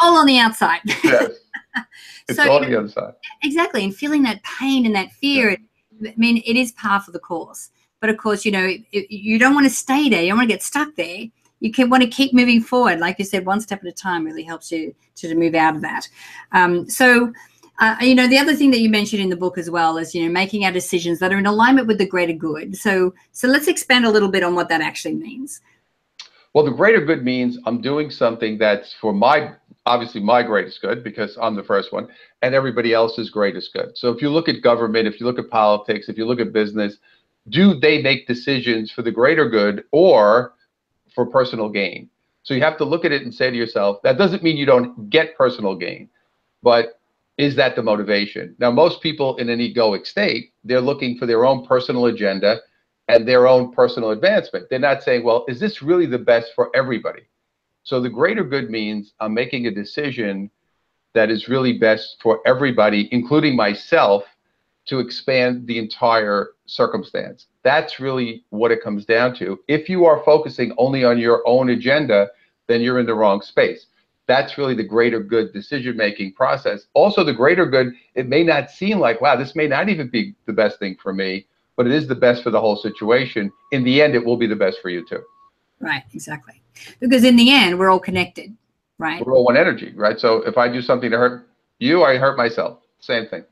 all 0.00 0.16
on 0.16 0.26
the 0.26 0.38
outside. 0.38 0.80
yes. 1.04 1.32
It's 2.28 2.38
so, 2.38 2.48
all 2.48 2.62
on 2.62 2.70
the 2.70 2.78
outside. 2.78 3.14
Exactly. 3.42 3.82
And 3.82 3.94
feeling 3.94 4.22
that 4.22 4.40
pain 4.44 4.86
and 4.86 4.94
that 4.94 5.10
fear, 5.12 5.50
yeah. 6.00 6.10
I 6.10 6.14
mean, 6.16 6.42
it 6.46 6.56
is 6.56 6.70
part 6.72 7.08
of 7.08 7.12
the 7.12 7.18
course. 7.18 7.70
But 8.00 8.10
of 8.10 8.18
course, 8.18 8.44
you 8.44 8.52
know, 8.52 8.66
it, 8.66 9.10
you 9.10 9.38
don't 9.38 9.54
want 9.54 9.66
to 9.66 9.74
stay 9.74 10.08
there. 10.08 10.22
You 10.22 10.28
don't 10.28 10.38
want 10.38 10.48
to 10.48 10.54
get 10.54 10.62
stuck 10.62 10.94
there. 10.96 11.24
You 11.60 11.72
can 11.72 11.90
want 11.90 12.02
to 12.02 12.08
keep 12.08 12.32
moving 12.32 12.62
forward. 12.62 13.00
Like 13.00 13.18
you 13.18 13.24
said, 13.24 13.46
one 13.46 13.60
step 13.60 13.82
at 13.82 13.88
a 13.88 13.92
time 13.92 14.24
really 14.24 14.42
helps 14.42 14.72
you 14.72 14.94
to, 15.16 15.28
to 15.28 15.34
move 15.34 15.54
out 15.54 15.76
of 15.76 15.82
that. 15.82 16.08
Um, 16.52 16.88
so, 16.88 17.32
uh, 17.80 17.96
you 18.00 18.14
know, 18.14 18.26
the 18.26 18.38
other 18.38 18.54
thing 18.54 18.70
that 18.70 18.80
you 18.80 18.88
mentioned 18.88 19.22
in 19.22 19.28
the 19.28 19.36
book 19.36 19.58
as 19.58 19.70
well 19.70 19.98
is, 19.98 20.14
you 20.14 20.24
know, 20.24 20.32
making 20.32 20.64
our 20.64 20.72
decisions 20.72 21.18
that 21.18 21.32
are 21.32 21.38
in 21.38 21.46
alignment 21.46 21.86
with 21.86 21.98
the 21.98 22.06
greater 22.06 22.32
good. 22.32 22.76
So, 22.76 23.14
so 23.32 23.48
let's 23.48 23.68
expand 23.68 24.06
a 24.06 24.10
little 24.10 24.30
bit 24.30 24.42
on 24.42 24.54
what 24.54 24.68
that 24.68 24.80
actually 24.80 25.14
means. 25.14 25.60
Well, 26.52 26.64
the 26.64 26.72
greater 26.72 27.04
good 27.04 27.24
means 27.24 27.58
I'm 27.64 27.80
doing 27.80 28.10
something 28.10 28.58
that's 28.58 28.92
for 28.94 29.12
my, 29.12 29.52
obviously 29.86 30.20
my 30.20 30.42
greatest 30.42 30.80
good 30.82 31.04
because 31.04 31.38
I'm 31.40 31.54
the 31.54 31.62
first 31.62 31.92
one 31.92 32.08
and 32.42 32.54
everybody 32.54 32.92
else's 32.92 33.30
greatest 33.30 33.72
good. 33.72 33.96
So 33.96 34.10
if 34.10 34.20
you 34.20 34.30
look 34.30 34.48
at 34.48 34.62
government, 34.62 35.06
if 35.06 35.20
you 35.20 35.26
look 35.26 35.38
at 35.38 35.48
politics, 35.48 36.08
if 36.08 36.18
you 36.18 36.26
look 36.26 36.40
at 36.40 36.52
business, 36.52 36.96
do 37.48 37.78
they 37.78 38.02
make 38.02 38.26
decisions 38.26 38.90
for 38.90 39.02
the 39.02 39.12
greater 39.12 39.48
good 39.48 39.84
or 39.92 40.54
for 41.14 41.26
personal 41.26 41.68
gain. 41.68 42.08
So 42.42 42.54
you 42.54 42.62
have 42.62 42.78
to 42.78 42.84
look 42.84 43.04
at 43.04 43.12
it 43.12 43.22
and 43.22 43.34
say 43.34 43.50
to 43.50 43.56
yourself, 43.56 44.00
that 44.02 44.18
doesn't 44.18 44.42
mean 44.42 44.56
you 44.56 44.66
don't 44.66 45.10
get 45.10 45.36
personal 45.36 45.74
gain, 45.76 46.08
but 46.62 47.00
is 47.36 47.56
that 47.56 47.76
the 47.76 47.82
motivation? 47.82 48.54
Now, 48.58 48.70
most 48.70 49.00
people 49.00 49.36
in 49.36 49.48
an 49.48 49.60
egoic 49.60 50.06
state, 50.06 50.52
they're 50.64 50.80
looking 50.80 51.16
for 51.18 51.26
their 51.26 51.44
own 51.44 51.66
personal 51.66 52.06
agenda 52.06 52.60
and 53.10 53.26
their 53.26 53.48
own 53.48 53.72
personal 53.72 54.10
advancement. 54.10 54.66
They're 54.70 54.78
not 54.78 55.02
saying, 55.02 55.24
well, 55.24 55.44
is 55.48 55.58
this 55.58 55.82
really 55.82 56.06
the 56.06 56.18
best 56.18 56.52
for 56.54 56.70
everybody? 56.74 57.22
So 57.82 58.00
the 58.00 58.08
greater 58.08 58.44
good 58.44 58.70
means 58.70 59.14
I'm 59.20 59.34
making 59.34 59.66
a 59.66 59.70
decision 59.70 60.50
that 61.14 61.30
is 61.30 61.48
really 61.48 61.78
best 61.78 62.18
for 62.22 62.40
everybody, 62.46 63.08
including 63.10 63.56
myself, 63.56 64.24
to 64.86 65.00
expand 65.00 65.66
the 65.66 65.78
entire 65.78 66.50
circumstance. 66.66 67.46
That's 67.62 68.00
really 68.00 68.44
what 68.50 68.70
it 68.70 68.82
comes 68.82 69.04
down 69.04 69.34
to. 69.36 69.58
If 69.66 69.88
you 69.88 70.04
are 70.04 70.22
focusing 70.24 70.72
only 70.78 71.04
on 71.04 71.18
your 71.18 71.42
own 71.46 71.70
agenda, 71.70 72.28
then 72.68 72.80
you're 72.80 73.00
in 73.00 73.06
the 73.06 73.14
wrong 73.14 73.42
space. 73.42 73.86
That's 74.26 74.56
really 74.56 74.74
the 74.74 74.84
greater 74.84 75.20
good 75.20 75.52
decision 75.52 75.96
making 75.96 76.34
process. 76.34 76.86
Also, 76.94 77.24
the 77.24 77.34
greater 77.34 77.66
good, 77.66 77.92
it 78.14 78.28
may 78.28 78.44
not 78.44 78.70
seem 78.70 79.00
like, 79.00 79.20
wow, 79.20 79.34
this 79.34 79.56
may 79.56 79.66
not 79.66 79.88
even 79.88 80.08
be 80.08 80.34
the 80.46 80.52
best 80.52 80.78
thing 80.78 80.96
for 81.02 81.12
me, 81.12 81.46
but 81.80 81.86
it 81.86 81.94
is 81.94 82.06
the 82.06 82.14
best 82.14 82.42
for 82.42 82.50
the 82.50 82.60
whole 82.60 82.76
situation. 82.76 83.50
In 83.72 83.82
the 83.84 84.02
end, 84.02 84.14
it 84.14 84.22
will 84.22 84.36
be 84.36 84.46
the 84.46 84.54
best 84.54 84.82
for 84.82 84.90
you 84.90 85.02
too. 85.02 85.22
Right, 85.80 86.02
exactly. 86.12 86.60
Because 86.98 87.24
in 87.24 87.36
the 87.36 87.50
end, 87.50 87.78
we're 87.78 87.88
all 87.88 87.98
connected, 87.98 88.54
right? 88.98 89.24
We're 89.24 89.32
all 89.34 89.46
one 89.46 89.56
energy, 89.56 89.94
right? 89.96 90.20
So 90.20 90.42
if 90.42 90.58
I 90.58 90.68
do 90.68 90.82
something 90.82 91.10
to 91.10 91.16
hurt 91.16 91.48
you, 91.78 92.04
I 92.04 92.18
hurt 92.18 92.36
myself. 92.36 92.80
Same 92.98 93.26
thing. 93.28 93.46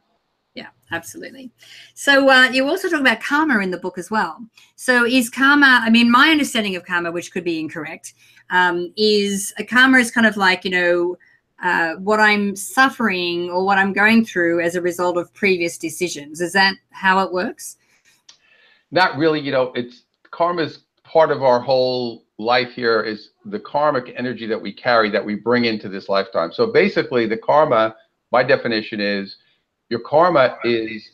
Yeah, 0.52 0.66
absolutely. 0.90 1.50
So 1.94 2.28
uh, 2.28 2.50
you 2.50 2.68
also 2.68 2.90
talk 2.90 3.00
about 3.00 3.22
karma 3.22 3.60
in 3.60 3.70
the 3.70 3.78
book 3.78 3.96
as 3.96 4.10
well. 4.10 4.46
So 4.76 5.06
is 5.06 5.30
karma? 5.30 5.80
I 5.82 5.88
mean, 5.88 6.10
my 6.10 6.28
understanding 6.28 6.76
of 6.76 6.84
karma, 6.84 7.10
which 7.10 7.32
could 7.32 7.44
be 7.44 7.58
incorrect, 7.58 8.12
um, 8.50 8.92
is 8.98 9.54
a 9.56 9.64
karma 9.64 9.96
is 9.96 10.10
kind 10.10 10.26
of 10.26 10.36
like 10.36 10.66
you 10.66 10.70
know 10.70 11.16
uh, 11.62 11.94
what 11.94 12.20
I'm 12.20 12.56
suffering 12.56 13.48
or 13.48 13.64
what 13.64 13.78
I'm 13.78 13.94
going 13.94 14.26
through 14.26 14.60
as 14.60 14.74
a 14.74 14.82
result 14.82 15.16
of 15.16 15.32
previous 15.32 15.78
decisions. 15.78 16.42
Is 16.42 16.52
that 16.52 16.74
how 16.90 17.20
it 17.20 17.32
works? 17.32 17.78
Not 18.90 19.16
really. 19.16 19.40
You 19.40 19.52
know, 19.52 19.72
it's 19.74 20.04
karma 20.30 20.62
is 20.62 20.80
part 21.04 21.30
of 21.30 21.42
our 21.42 21.60
whole 21.60 22.24
life 22.38 22.70
here 22.70 23.02
is 23.02 23.30
the 23.46 23.58
karmic 23.58 24.14
energy 24.16 24.46
that 24.46 24.60
we 24.60 24.72
carry 24.72 25.10
that 25.10 25.24
we 25.24 25.34
bring 25.34 25.64
into 25.64 25.88
this 25.88 26.08
lifetime. 26.08 26.52
So 26.52 26.72
basically, 26.72 27.26
the 27.26 27.36
karma, 27.36 27.96
my 28.30 28.42
definition 28.42 29.00
is 29.00 29.36
your 29.88 30.00
karma 30.00 30.56
is 30.64 31.10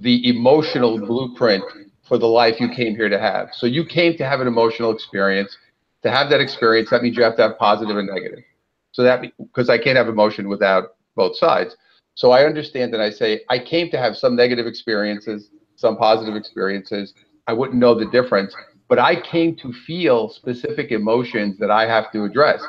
the 0.00 0.28
emotional 0.28 0.98
blueprint 0.98 1.64
for 2.02 2.18
the 2.18 2.26
life 2.26 2.60
you 2.60 2.68
came 2.68 2.94
here 2.94 3.08
to 3.08 3.18
have. 3.18 3.48
So 3.52 3.66
you 3.66 3.84
came 3.84 4.16
to 4.18 4.24
have 4.24 4.40
an 4.40 4.46
emotional 4.46 4.90
experience. 4.90 5.56
To 6.02 6.10
have 6.10 6.28
that 6.28 6.40
experience, 6.40 6.90
that 6.90 7.02
means 7.02 7.16
you 7.16 7.22
have 7.22 7.36
to 7.36 7.42
have 7.42 7.58
positive 7.58 7.96
and 7.96 8.06
negative. 8.06 8.44
So 8.92 9.02
that 9.04 9.22
because 9.38 9.70
I 9.70 9.78
can't 9.78 9.96
have 9.96 10.06
emotion 10.06 10.50
without 10.50 10.96
both 11.16 11.34
sides. 11.36 11.76
So 12.14 12.30
I 12.30 12.44
understand 12.44 12.92
that 12.92 13.00
I 13.00 13.08
say 13.08 13.40
I 13.48 13.58
came 13.58 13.90
to 13.90 13.98
have 13.98 14.14
some 14.14 14.36
negative 14.36 14.66
experiences, 14.66 15.48
some 15.76 15.96
positive 15.96 16.36
experiences. 16.36 17.14
I 17.46 17.52
wouldn't 17.52 17.78
know 17.78 17.94
the 17.94 18.06
difference, 18.06 18.54
but 18.88 18.98
I 18.98 19.20
came 19.20 19.56
to 19.56 19.72
feel 19.72 20.28
specific 20.28 20.90
emotions 20.90 21.58
that 21.58 21.70
I 21.70 21.86
have 21.86 22.10
to 22.12 22.24
address, 22.24 22.62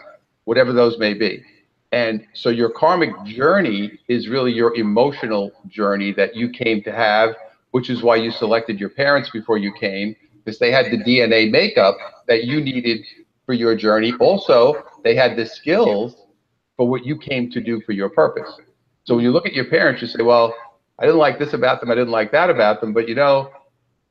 whatever 0.45 0.73
those 0.73 0.97
may 0.97 1.13
be. 1.13 1.43
And 1.91 2.25
so 2.33 2.49
your 2.49 2.69
karmic 2.69 3.11
journey 3.23 3.99
is 4.07 4.27
really 4.27 4.51
your 4.51 4.75
emotional 4.75 5.51
journey 5.67 6.11
that 6.13 6.35
you 6.35 6.49
came 6.49 6.81
to 6.83 6.91
have, 6.91 7.35
which 7.71 7.89
is 7.89 8.03
why 8.03 8.17
you 8.17 8.31
selected 8.31 8.79
your 8.79 8.89
parents 8.89 9.29
before 9.29 9.57
you 9.57 9.71
came, 9.73 10.15
because 10.43 10.59
they 10.59 10.71
had 10.71 10.87
the 10.87 10.97
DNA 10.97 11.49
makeup 11.49 11.97
that 12.27 12.43
you 12.43 12.59
needed 12.61 13.05
for 13.45 13.53
your 13.53 13.75
journey. 13.75 14.13
Also, 14.19 14.83
they 15.03 15.15
had 15.15 15.37
the 15.37 15.45
skills 15.45 16.15
for 16.75 16.87
what 16.87 17.05
you 17.05 17.17
came 17.17 17.49
to 17.51 17.61
do 17.61 17.81
for 17.85 17.93
your 17.93 18.09
purpose. 18.09 18.51
So 19.05 19.15
when 19.15 19.23
you 19.23 19.31
look 19.31 19.45
at 19.45 19.53
your 19.53 19.65
parents, 19.65 20.01
you 20.01 20.07
say, 20.07 20.23
well, 20.23 20.53
I 20.99 21.05
didn't 21.05 21.19
like 21.19 21.39
this 21.39 21.53
about 21.53 21.81
them, 21.81 21.91
I 21.91 21.95
didn't 21.95 22.11
like 22.11 22.31
that 22.31 22.49
about 22.49 22.81
them, 22.81 22.93
but 22.93 23.07
you 23.07 23.15
know, 23.15 23.51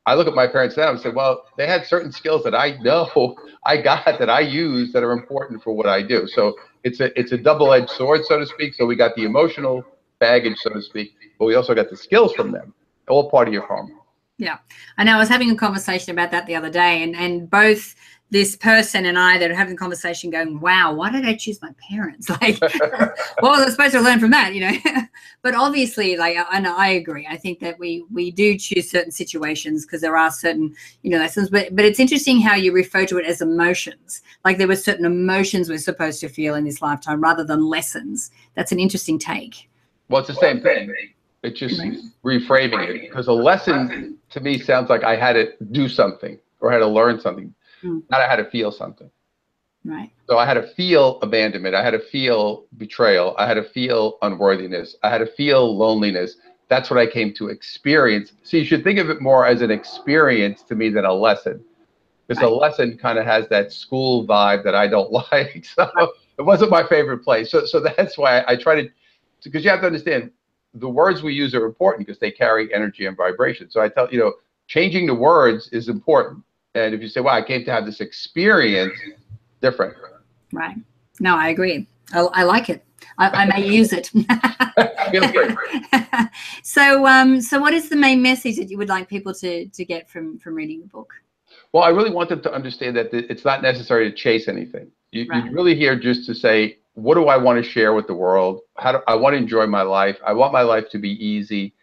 I 0.07 0.15
look 0.15 0.27
at 0.27 0.35
my 0.35 0.47
parents 0.47 0.77
now 0.77 0.91
and 0.91 1.01
say, 1.01 1.11
well, 1.11 1.45
they 1.57 1.67
had 1.67 1.87
certain 1.87 2.13
skills 2.13 2.45
that 2.45 2.55
I 2.55 2.77
know 2.83 3.37
I 3.67 3.81
got 3.81 4.05
that 4.05 4.29
I 4.29 4.41
use 4.41 4.93
that 4.93 5.03
are 5.03 5.13
important 5.13 5.63
for 5.63 5.73
what 5.73 5.87
I 5.87 6.03
do. 6.03 6.27
So 6.27 6.55
it's 6.83 7.01
a 7.01 7.19
it's 7.19 7.33
a 7.33 7.39
double-edged 7.39 7.91
sword, 7.91 8.25
so 8.25 8.39
to 8.39 8.47
speak. 8.47 8.75
So 8.75 8.85
we 8.85 8.97
got 8.97 9.15
the 9.17 9.25
emotional 9.25 9.83
baggage, 10.19 10.59
so 10.59 10.71
to 10.71 10.83
speak, 10.83 11.15
but 11.39 11.47
we 11.47 11.55
also 11.55 11.75
got 11.75 11.89
the 11.89 11.97
skills 11.97 12.35
from 12.35 12.53
them. 12.53 12.75
All 13.09 13.31
part 13.31 13.49
of 13.49 13.55
your 13.55 13.67
karma. 13.67 13.91
Yeah, 14.37 14.59
And. 14.99 15.09
I 15.09 15.17
was 15.17 15.29
having 15.29 15.51
a 15.51 15.57
conversation 15.57 16.11
about 16.11 16.33
that 16.33 16.47
the 16.47 16.57
other 16.57 16.71
day, 16.71 17.03
and 17.03 17.15
and 17.15 17.49
both 17.49 17.95
this 18.35 18.57
person 18.57 19.07
and 19.07 19.17
I 19.17 19.39
that 19.39 19.49
are 19.49 19.55
having 19.55 19.75
a 19.75 19.77
conversation 19.77 20.29
going, 20.29 20.59
wow, 20.59 20.93
why 20.93 21.09
did 21.09 21.25
I 21.25 21.37
choose 21.37 21.63
my 21.63 21.71
parents? 21.89 22.29
Like, 22.43 22.61
what 22.61 23.43
was 23.43 23.61
I 23.61 23.71
supposed 23.71 23.93
to 23.93 24.01
learn 24.01 24.19
from 24.19 24.33
that? 24.33 24.55
You 24.55 24.61
know, 24.63 25.03
but 25.43 25.55
obviously, 25.55 26.17
like, 26.17 26.37
I 26.51 26.59
know 26.59 26.77
I 26.77 26.89
agree. 26.89 27.29
I 27.31 27.37
think 27.37 27.61
that 27.61 27.79
we 27.79 28.05
we 28.13 28.33
do 28.33 28.59
choose 28.59 28.91
certain 28.91 29.13
situations 29.13 29.87
because 29.87 30.01
there 30.01 30.17
are 30.17 30.33
certain 30.33 30.75
you 31.03 31.11
know 31.11 31.19
lessons. 31.19 31.49
But 31.49 31.77
but 31.77 31.85
it's 31.85 32.01
interesting 32.01 32.41
how 32.41 32.57
you 32.57 32.73
refer 32.73 33.07
to 33.07 33.19
it 33.19 33.25
as 33.25 33.41
emotions. 33.41 34.21
Like 34.45 34.59
there 34.59 34.67
were 34.67 34.75
certain 34.75 35.05
emotions 35.05 35.69
we're 35.69 35.79
supposed 35.79 36.19
to 36.21 36.29
feel 36.29 36.57
in 36.57 36.65
this 36.65 36.83
lifetime 36.83 37.21
rather 37.21 37.45
than 37.45 37.65
lessons. 37.65 38.33
That's 38.57 38.73
an 38.73 38.81
interesting 38.81 39.17
take. 39.17 39.71
Well, 40.09 40.19
it's 40.19 40.29
the 40.29 40.35
same 40.35 40.61
thing. 40.61 40.93
It's 41.45 41.59
just 41.61 41.81
reframing 42.25 42.89
it 42.89 43.01
because 43.03 43.29
a 43.29 43.33
lesson 43.33 44.19
to 44.31 44.41
me 44.41 44.59
sounds 44.59 44.91
like 44.91 45.05
I 45.05 45.15
had 45.15 45.35
to 45.35 45.53
do 45.71 45.89
something 45.89 46.37
or 46.61 46.71
I 46.71 46.73
had 46.75 46.81
to 46.81 46.89
learn 46.89 47.21
something 47.21 47.55
mm. 47.85 48.03
not 48.11 48.21
I 48.21 48.29
had 48.29 48.37
to 48.37 48.51
feel 48.51 48.73
something. 48.73 49.11
Right. 49.85 50.11
So 50.29 50.39
I 50.39 50.47
had 50.47 50.55
to 50.55 50.67
feel 50.75 51.19
abandonment. 51.21 51.75
I 51.75 51.85
had 51.85 51.91
to 51.91 51.99
feel 51.99 52.65
betrayal. 52.79 53.35
I 53.39 53.47
had 53.47 53.55
to 53.55 53.65
feel 53.65 54.17
unworthiness. 54.23 54.97
I 55.03 55.11
had 55.11 55.19
to 55.19 55.27
feel 55.27 55.77
loneliness. 55.77 56.37
That's 56.69 56.89
what 56.89 56.99
I 56.99 57.07
came 57.07 57.35
to 57.35 57.49
experience. 57.49 58.33
So 58.43 58.57
you 58.57 58.65
should 58.65 58.83
think 58.83 58.99
of 58.99 59.11
it 59.11 59.21
more 59.21 59.47
as 59.47 59.61
an 59.61 59.71
experience 59.71 60.63
to 60.63 60.75
me 60.75 60.89
than 60.89 61.05
a 61.05 61.13
lesson. 61.13 61.63
Because 62.27 62.43
right. 62.43 62.51
a 62.51 62.55
lesson 62.55 62.97
kind 62.97 63.19
of 63.19 63.27
has 63.27 63.47
that 63.49 63.71
school 63.71 64.27
vibe 64.27 64.65
that 64.65 64.75
I 64.75 64.89
don't 64.89 65.13
like. 65.33 65.67
So 65.67 65.87
it 66.39 66.43
wasn't 66.43 66.71
my 66.71 66.87
favorite 66.87 67.19
place. 67.19 67.51
So 67.51 67.67
so 67.67 67.81
that's 67.81 68.17
why 68.17 68.41
I, 68.41 68.53
I 68.53 68.57
try 68.57 68.81
to 68.81 68.89
because 69.43 69.63
you 69.63 69.71
have 69.71 69.81
to 69.81 69.87
understand 69.87 70.31
the 70.73 70.89
words 70.89 71.23
we 71.23 71.35
use 71.35 71.55
are 71.55 71.67
important 71.67 72.07
because 72.07 72.19
they 72.19 72.31
carry 72.31 72.73
energy 72.75 73.05
and 73.07 73.17
vibration. 73.17 73.71
So 73.71 73.81
I 73.81 73.89
tell 73.89 74.09
you 74.11 74.19
know, 74.19 74.33
changing 74.67 75.07
the 75.07 75.15
words 75.15 75.69
is 75.73 75.89
important. 75.89 76.43
And 76.75 76.95
if 76.95 77.01
you 77.01 77.09
say, 77.09 77.21
"Well, 77.21 77.35
I 77.35 77.43
came 77.43 77.65
to 77.65 77.73
have 77.73 77.87
this 77.87 78.01
experience," 78.01 78.95
different. 79.61 79.97
Right. 80.53 80.77
No, 81.21 81.37
I 81.37 81.49
agree. 81.49 81.87
I, 82.13 82.21
I 82.21 82.43
like 82.43 82.69
it. 82.69 82.85
I, 83.19 83.29
I, 83.29 83.47
may 83.47 83.67
use 83.67 83.93
it. 83.93 84.11
so, 86.63 87.07
um, 87.07 87.41
so 87.41 87.61
what 87.61 87.75
is 87.75 87.89
the 87.89 87.97
main 87.97 88.23
message 88.23 88.57
that 88.57 88.71
you 88.71 88.79
would 88.79 88.89
like 88.89 89.09
people 89.09 89.35
to 89.35 89.67
to 89.67 89.85
get 89.85 90.11
from 90.11 90.39
from 90.39 90.55
reading 90.55 90.81
the 90.81 90.87
book? 90.87 91.13
Well, 91.73 91.83
I 91.83 91.89
really 91.89 92.11
want 92.11 92.29
them 92.29 92.41
to 92.43 92.53
understand 92.53 92.97
that 92.97 93.13
it's 93.13 93.45
not 93.45 93.63
necessary 93.63 94.11
to 94.11 94.17
chase 94.17 94.49
anything. 94.49 94.91
You, 95.13 95.27
right. 95.29 95.45
You're 95.45 95.55
really 95.55 95.75
here 95.75 95.99
just 95.99 96.27
to 96.27 96.35
say, 96.35 96.79
what 96.95 97.15
do 97.15 97.27
I 97.27 97.37
want 97.37 97.63
to 97.63 97.69
share 97.69 97.95
with 97.95 98.07
the 98.07 98.15
world? 98.15 98.61
How 98.77 98.93
do 98.93 98.99
I 99.07 99.15
want 99.15 99.35
to 99.35 99.39
enjoy 99.39 99.67
my 99.67 99.83
life? 99.83 100.19
I 100.25 100.33
want 100.33 100.53
my 100.53 100.63
life 100.63 100.89
to 100.91 100.99
be 100.99 101.13
easy. 101.25 101.75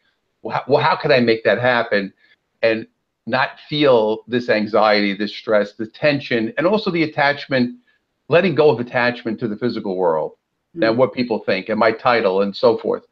Well, 0.42 0.56
how, 0.56 0.64
well, 0.68 0.84
how 0.84 0.96
can 0.96 1.12
I 1.12 1.20
make 1.20 1.44
that 1.44 1.60
happen? 1.60 2.14
And 2.62 2.88
not 3.28 3.60
feel 3.70 4.24
this 4.28 4.50
anxiety, 4.50 5.16
this 5.16 5.36
stress, 5.36 5.74
the 5.74 5.88
tension, 5.88 6.54
and 6.58 6.66
also 6.66 6.90
the 6.92 7.04
attachment, 7.04 7.78
letting 8.30 8.56
go 8.56 8.70
of 8.70 8.80
attachment 8.80 9.40
to 9.40 9.48
the 9.48 9.58
physical 9.58 9.96
world 9.96 10.34
mm-hmm. 10.76 10.84
and 10.84 10.98
what 10.98 11.14
people 11.14 11.40
think 11.40 11.70
and 11.70 11.80
my 11.80 11.92
title 11.92 12.42
and 12.42 12.56
so 12.56 12.78
forth. 12.78 13.04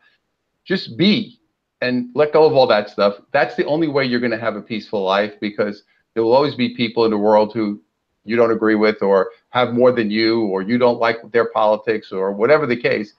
Just 0.65 0.97
be 0.97 1.39
and 1.81 2.09
let 2.13 2.33
go 2.33 2.45
of 2.45 2.53
all 2.53 2.67
that 2.67 2.89
stuff. 2.89 3.15
That's 3.31 3.55
the 3.55 3.65
only 3.65 3.87
way 3.87 4.05
you're 4.05 4.19
going 4.19 4.31
to 4.31 4.37
have 4.37 4.55
a 4.55 4.61
peaceful 4.61 5.03
life 5.03 5.33
because 5.39 5.83
there 6.13 6.23
will 6.23 6.33
always 6.33 6.55
be 6.55 6.75
people 6.75 7.05
in 7.05 7.11
the 7.11 7.17
world 7.17 7.53
who 7.53 7.81
you 8.25 8.35
don't 8.35 8.51
agree 8.51 8.75
with 8.75 9.01
or 9.01 9.31
have 9.49 9.73
more 9.73 9.91
than 9.91 10.11
you 10.11 10.41
or 10.47 10.61
you 10.61 10.77
don't 10.77 10.99
like 10.99 11.17
their 11.31 11.49
politics 11.51 12.11
or 12.11 12.31
whatever 12.31 12.65
the 12.65 12.79
case. 12.79 13.13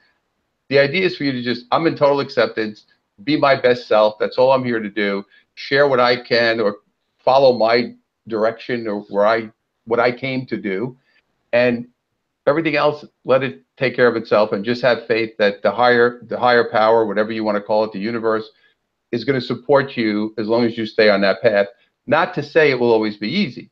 The 0.69 0.79
idea 0.79 1.07
is 1.07 1.17
for 1.17 1.25
you 1.25 1.33
to 1.33 1.43
just, 1.43 1.67
I'm 1.73 1.87
in 1.87 1.97
total 1.97 2.21
acceptance, 2.21 2.85
be 3.25 3.37
my 3.37 3.61
best 3.61 3.89
self. 3.89 4.19
That's 4.19 4.39
all 4.39 4.53
I'm 4.53 4.65
here 4.65 4.81
to 4.81 4.91
do. 4.91 5.25
Share 5.55 5.89
what 5.89 6.01
I 6.01 6.23
can 6.23 6.61
or 6.61 6.79
follow 7.19 7.57
my 7.57 7.95
direction 8.29 8.87
or 8.87 9.01
where 9.03 9.27
I 9.27 9.51
what 9.85 10.01
I 10.01 10.13
came 10.13 10.47
to 10.47 10.57
do, 10.57 10.97
and 11.53 11.89
everything 12.47 12.77
else 12.77 13.05
let 13.25 13.43
it 13.43 13.63
take 13.77 13.97
care 13.97 14.07
of 14.07 14.17
itself 14.17 14.53
and 14.53 14.65
just 14.65 14.83
have 14.83 15.07
faith 15.07 15.37
that 15.39 15.63
the 15.63 15.71
higher 15.71 16.23
the 16.29 16.39
higher 16.39 16.71
power, 16.71 17.07
whatever 17.07 17.33
you 17.33 17.45
want 17.45 17.57
to 17.57 17.63
call 17.63 17.85
it, 17.85 17.93
the 17.93 17.99
universe, 17.99 18.49
is 19.13 19.25
going 19.25 19.39
to 19.39 19.45
support 19.45 19.97
you 19.97 20.35
as 20.39 20.47
long 20.47 20.65
as 20.65 20.79
you 20.79 20.87
stay 20.87 21.11
on 21.11 21.21
that 21.21 21.43
path. 21.43 21.67
Not 22.07 22.35
to 22.35 22.43
say 22.43 22.71
it 22.71 22.79
will 22.81 22.93
always 22.93 23.17
be 23.17 23.29
easy, 23.29 23.71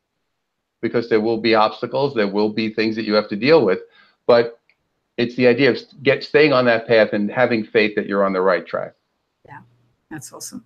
because 0.80 1.08
there 1.08 1.20
will 1.20 1.40
be 1.40 1.54
obstacles, 1.54 2.14
there 2.14 2.28
will 2.28 2.52
be 2.52 2.73
things 2.73 2.97
that 2.97 3.04
you 3.04 3.14
have 3.14 3.28
to 3.28 3.37
deal 3.37 3.64
with, 3.64 3.78
but 4.26 4.61
it's 5.16 5.35
the 5.37 5.47
idea 5.49 5.70
of 5.70 5.78
get 6.02 6.23
staying 6.23 6.52
on 6.52 6.64
that 6.66 6.87
path 6.87 7.12
and 7.12 7.30
having 7.30 7.64
faith 7.64 7.97
that 7.97 8.06
you're 8.06 8.25
on 8.25 8.32
the 8.32 8.40
right 8.40 8.66
track. 8.66 8.94
Yeah, 9.44 9.61
that's 10.11 10.32
awesome. 10.32 10.64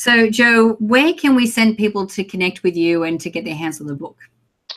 So, 0.00 0.30
Joe, 0.30 0.76
where 0.78 1.12
can 1.12 1.34
we 1.34 1.46
send 1.46 1.76
people 1.76 2.06
to 2.06 2.24
connect 2.24 2.62
with 2.62 2.74
you 2.74 3.02
and 3.02 3.20
to 3.20 3.28
get 3.28 3.44
their 3.44 3.54
hands 3.54 3.82
on 3.82 3.86
the 3.86 3.94
book? 3.94 4.16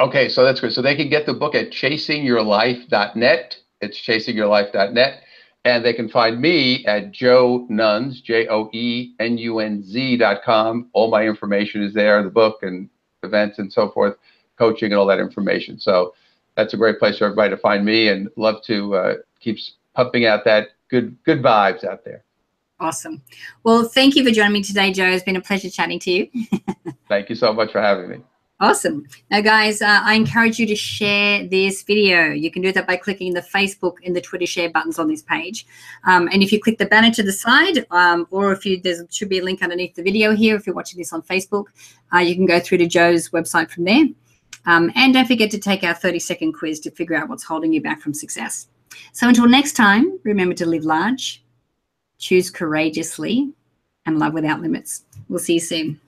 Okay, 0.01 0.27
so 0.27 0.43
that's 0.43 0.59
good. 0.59 0.73
So 0.73 0.81
they 0.81 0.97
can 0.97 1.07
get 1.07 1.25
the 1.25 1.33
book 1.33 1.55
at 1.55 1.71
chasingyourlife.net. 1.71 3.57
It's 3.79 3.97
chasingyourlife.net. 4.05 5.21
And 5.63 5.85
they 5.85 5.93
can 5.93 6.09
find 6.09 6.41
me 6.41 6.85
at 6.87 7.13
Joe 7.13 7.65
Nunz, 7.71 8.21
J 8.21 8.49
O 8.49 8.69
E 8.73 9.13
N 9.21 9.37
U 9.37 9.59
N 9.59 9.81
Z.com. 9.81 10.89
All 10.91 11.09
my 11.09 11.25
information 11.25 11.81
is 11.83 11.93
there, 11.93 12.21
the 12.21 12.29
book 12.29 12.57
and 12.61 12.89
events 13.23 13.59
and 13.59 13.71
so 13.71 13.91
forth, 13.91 14.17
coaching 14.57 14.91
and 14.91 14.99
all 14.99 15.05
that 15.05 15.19
information. 15.19 15.79
So 15.79 16.15
that's 16.57 16.73
a 16.73 16.77
great 16.77 16.99
place 16.99 17.19
for 17.19 17.23
everybody 17.27 17.51
to 17.51 17.61
find 17.61 17.85
me 17.85 18.09
and 18.09 18.27
love 18.35 18.61
to 18.65 18.95
uh, 18.95 19.13
keep 19.39 19.57
pumping 19.95 20.25
out 20.25 20.43
that 20.43 20.71
good 20.89 21.15
good 21.23 21.41
vibes 21.41 21.85
out 21.85 22.03
there. 22.03 22.25
Awesome. 22.83 23.21
Well, 23.63 23.85
thank 23.85 24.17
you 24.17 24.25
for 24.25 24.31
joining 24.31 24.51
me 24.51 24.61
today, 24.61 24.91
Joe. 24.91 25.05
It's 25.05 25.23
been 25.23 25.37
a 25.37 25.41
pleasure 25.41 25.69
chatting 25.69 25.99
to 25.99 26.11
you. 26.11 26.29
thank 27.07 27.29
you 27.29 27.35
so 27.35 27.53
much 27.53 27.71
for 27.71 27.79
having 27.79 28.09
me. 28.09 28.17
Awesome. 28.59 29.05
Now, 29.31 29.39
guys, 29.39 29.81
uh, 29.81 30.01
I 30.03 30.15
encourage 30.15 30.59
you 30.59 30.67
to 30.67 30.75
share 30.75 31.47
this 31.47 31.83
video. 31.83 32.31
You 32.31 32.51
can 32.51 32.61
do 32.61 32.73
that 32.73 32.85
by 32.85 32.97
clicking 32.97 33.33
the 33.33 33.41
Facebook 33.41 33.95
and 34.05 34.13
the 34.13 34.19
Twitter 34.19 34.45
share 34.45 34.69
buttons 34.69 34.99
on 34.99 35.07
this 35.07 35.21
page. 35.21 35.65
Um, 36.05 36.27
and 36.33 36.43
if 36.43 36.51
you 36.51 36.59
click 36.59 36.77
the 36.77 36.85
banner 36.85 37.09
to 37.11 37.23
the 37.23 37.31
side, 37.31 37.85
um, 37.89 38.27
or 38.31 38.51
if 38.51 38.65
you, 38.65 38.81
there 38.81 39.07
should 39.09 39.29
be 39.29 39.39
a 39.39 39.43
link 39.43 39.63
underneath 39.63 39.95
the 39.95 40.03
video 40.03 40.35
here, 40.35 40.57
if 40.57 40.67
you're 40.67 40.75
watching 40.75 40.99
this 40.99 41.13
on 41.13 41.21
Facebook, 41.21 41.67
uh, 42.13 42.19
you 42.19 42.35
can 42.35 42.45
go 42.45 42.59
through 42.59 42.79
to 42.79 42.85
Joe's 42.85 43.29
website 43.29 43.71
from 43.71 43.85
there. 43.85 44.07
Um, 44.65 44.91
and 44.95 45.13
don't 45.13 45.25
forget 45.25 45.51
to 45.51 45.57
take 45.57 45.83
our 45.83 45.93
30 45.93 46.19
second 46.19 46.51
quiz 46.51 46.81
to 46.81 46.91
figure 46.91 47.15
out 47.15 47.29
what's 47.29 47.43
holding 47.43 47.71
you 47.71 47.81
back 47.81 48.01
from 48.01 48.13
success. 48.13 48.67
So 49.13 49.27
until 49.27 49.47
next 49.47 49.73
time, 49.73 50.19
remember 50.23 50.53
to 50.55 50.65
live 50.65 50.83
large, 50.83 51.42
choose 52.23 52.49
courageously, 52.49 53.51
and 54.05 54.17
love 54.17 54.33
without 54.33 54.61
limits. 54.61 55.03
We'll 55.27 55.39
see 55.39 55.55
you 55.55 55.59
soon. 55.59 55.99